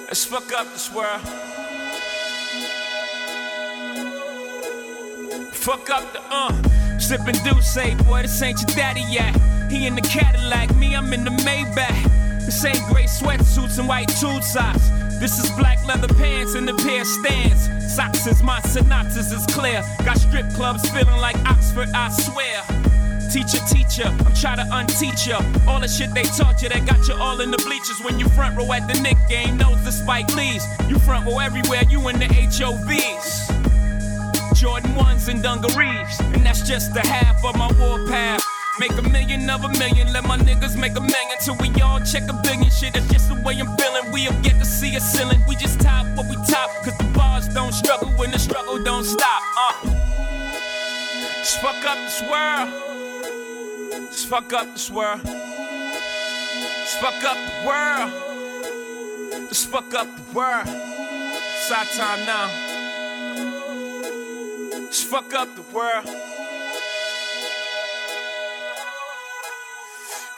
Let's 0.07 0.25
fuck 0.25 0.51
up 0.51 0.67
this 0.73 0.91
world. 0.91 1.21
Fuck 5.53 5.89
up 5.91 6.11
the 6.11 6.19
uh. 6.29 6.51
Sippin' 6.99 7.41
D'ussé, 7.45 7.95
boy, 8.05 8.23
this 8.23 8.41
ain't 8.41 8.59
your 8.59 8.75
daddy 8.75 9.05
yet. 9.09 9.34
He 9.71 9.88
in 9.88 9.95
the 9.95 10.01
Cadillac, 10.01 10.75
me, 10.75 10.93
I'm 10.93 11.13
in 11.13 11.23
the 11.23 11.29
Maybach. 11.29 12.45
This 12.45 12.65
ain't 12.65 12.84
gray 12.89 13.05
sweatsuits 13.05 13.79
and 13.79 13.88
white 13.88 14.09
tube 14.19 14.43
socks. 14.43 14.89
This 15.20 15.39
is 15.39 15.49
black 15.51 15.86
leather 15.86 16.14
pants 16.16 16.55
and 16.55 16.68
the 16.68 16.74
pair 16.74 17.01
of 17.01 17.07
stands. 17.07 17.70
Socks 17.93 18.28
is 18.28 18.41
my 18.43 18.59
synopsis 18.61 19.32
is 19.32 19.45
clear. 19.47 19.84
Got 20.03 20.18
strip 20.18 20.49
clubs 20.53 20.89
feeling 20.89 21.18
like 21.18 21.38
Oxford, 21.45 21.89
I 21.93 22.09
swear. 22.09 22.61
Teacher, 23.32 23.59
teacher, 23.68 24.07
I'm 24.26 24.34
trying 24.36 24.57
to 24.57 24.68
unteach 24.72 25.28
ya. 25.28 25.41
All 25.68 25.80
the 25.80 25.88
shit 25.88 26.14
they 26.14 26.24
taught 26.24 26.61
you 26.61 26.70
that 26.70 26.86
got 26.86 27.07
you 27.07 27.16
all 27.16 27.41
in 27.41 27.49
the 27.49 27.57
bleachers 27.57 27.99
when 28.03 28.20
you 28.20 28.30
front 28.30 28.57
row 28.57 28.72
at 28.72 28.88
the 28.88 28.99
Knick 29.01 29.18
game. 29.28 29.57
Knows 29.57 29.84
the 29.84 29.91
Spike 29.91 30.34
Lees. 30.36 30.64
You 30.88 30.99
front 30.99 31.26
row 31.26 31.39
everywhere, 31.39 31.84
you 31.89 32.07
in 32.09 32.20
the 32.20 32.26
HOVs. 32.26 33.49
Jordan 34.55 34.91
1s 34.91 35.30
and 35.30 35.41
dungarees. 35.41 36.20
And 36.20 36.45
that's 36.45 36.61
just 36.61 36.93
the 36.93 37.01
half 37.01 37.43
of 37.43 37.57
my 37.57 37.72
warpath. 37.80 38.43
Make 38.80 38.97
a 38.97 39.03
million 39.03 39.47
of 39.51 39.63
a 39.63 39.69
million, 39.78 40.11
let 40.13 40.24
my 40.26 40.36
niggas 40.36 40.76
make 40.80 40.97
a 40.97 41.01
million 41.01 41.38
till 41.41 41.55
we 41.57 41.69
all 41.80 41.99
check 41.99 42.24
a 42.28 42.34
billion. 42.41 42.71
Shit, 42.71 42.93
that's 42.95 43.07
just 43.07 43.30
the 43.30 43.36
way 43.45 43.53
I'm 43.59 43.67
feeling. 43.78 44.11
We'll 44.11 44.34
get 44.41 44.57
to 44.57 44.65
see 44.65 44.95
a 44.95 44.99
ceiling. 44.99 45.39
We 45.47 45.55
just 45.55 45.80
top 45.80 46.07
what 46.17 46.28
we 46.28 46.36
top, 46.47 46.71
cause 46.84 46.97
the 46.97 47.03
bars 47.13 47.47
don't 47.49 47.71
struggle 47.71 48.09
when 48.17 48.32
the 48.32 48.39
struggle 48.39 48.84
don't 48.84 49.03
stop. 49.03 49.43
Uh. 49.55 49.74
Just 51.38 51.61
fuck 51.61 51.86
up 51.86 51.97
this 51.97 52.21
world. 52.24 52.69
Just 54.09 54.28
fuck 54.28 54.51
up 54.53 54.65
this 54.74 54.89
world. 54.89 55.21
Just 55.21 56.97
fuck 56.99 57.24
up 57.24 57.38
the 57.38 57.67
world. 57.67 58.11
Just 59.49 59.69
fuck 59.69 59.93
up 59.93 60.07
the 60.17 60.24
world. 60.34 60.65
It's 60.65 61.71
our 61.71 61.86
time 61.86 62.26
now. 62.26 62.49
Just 64.89 65.05
fuck 65.05 65.32
up 65.36 65.55
the 65.55 65.61
world. 65.71 66.32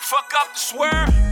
Fuck 0.06 0.34
up 0.40 0.54
the 0.54 0.60
swear. 0.60 1.25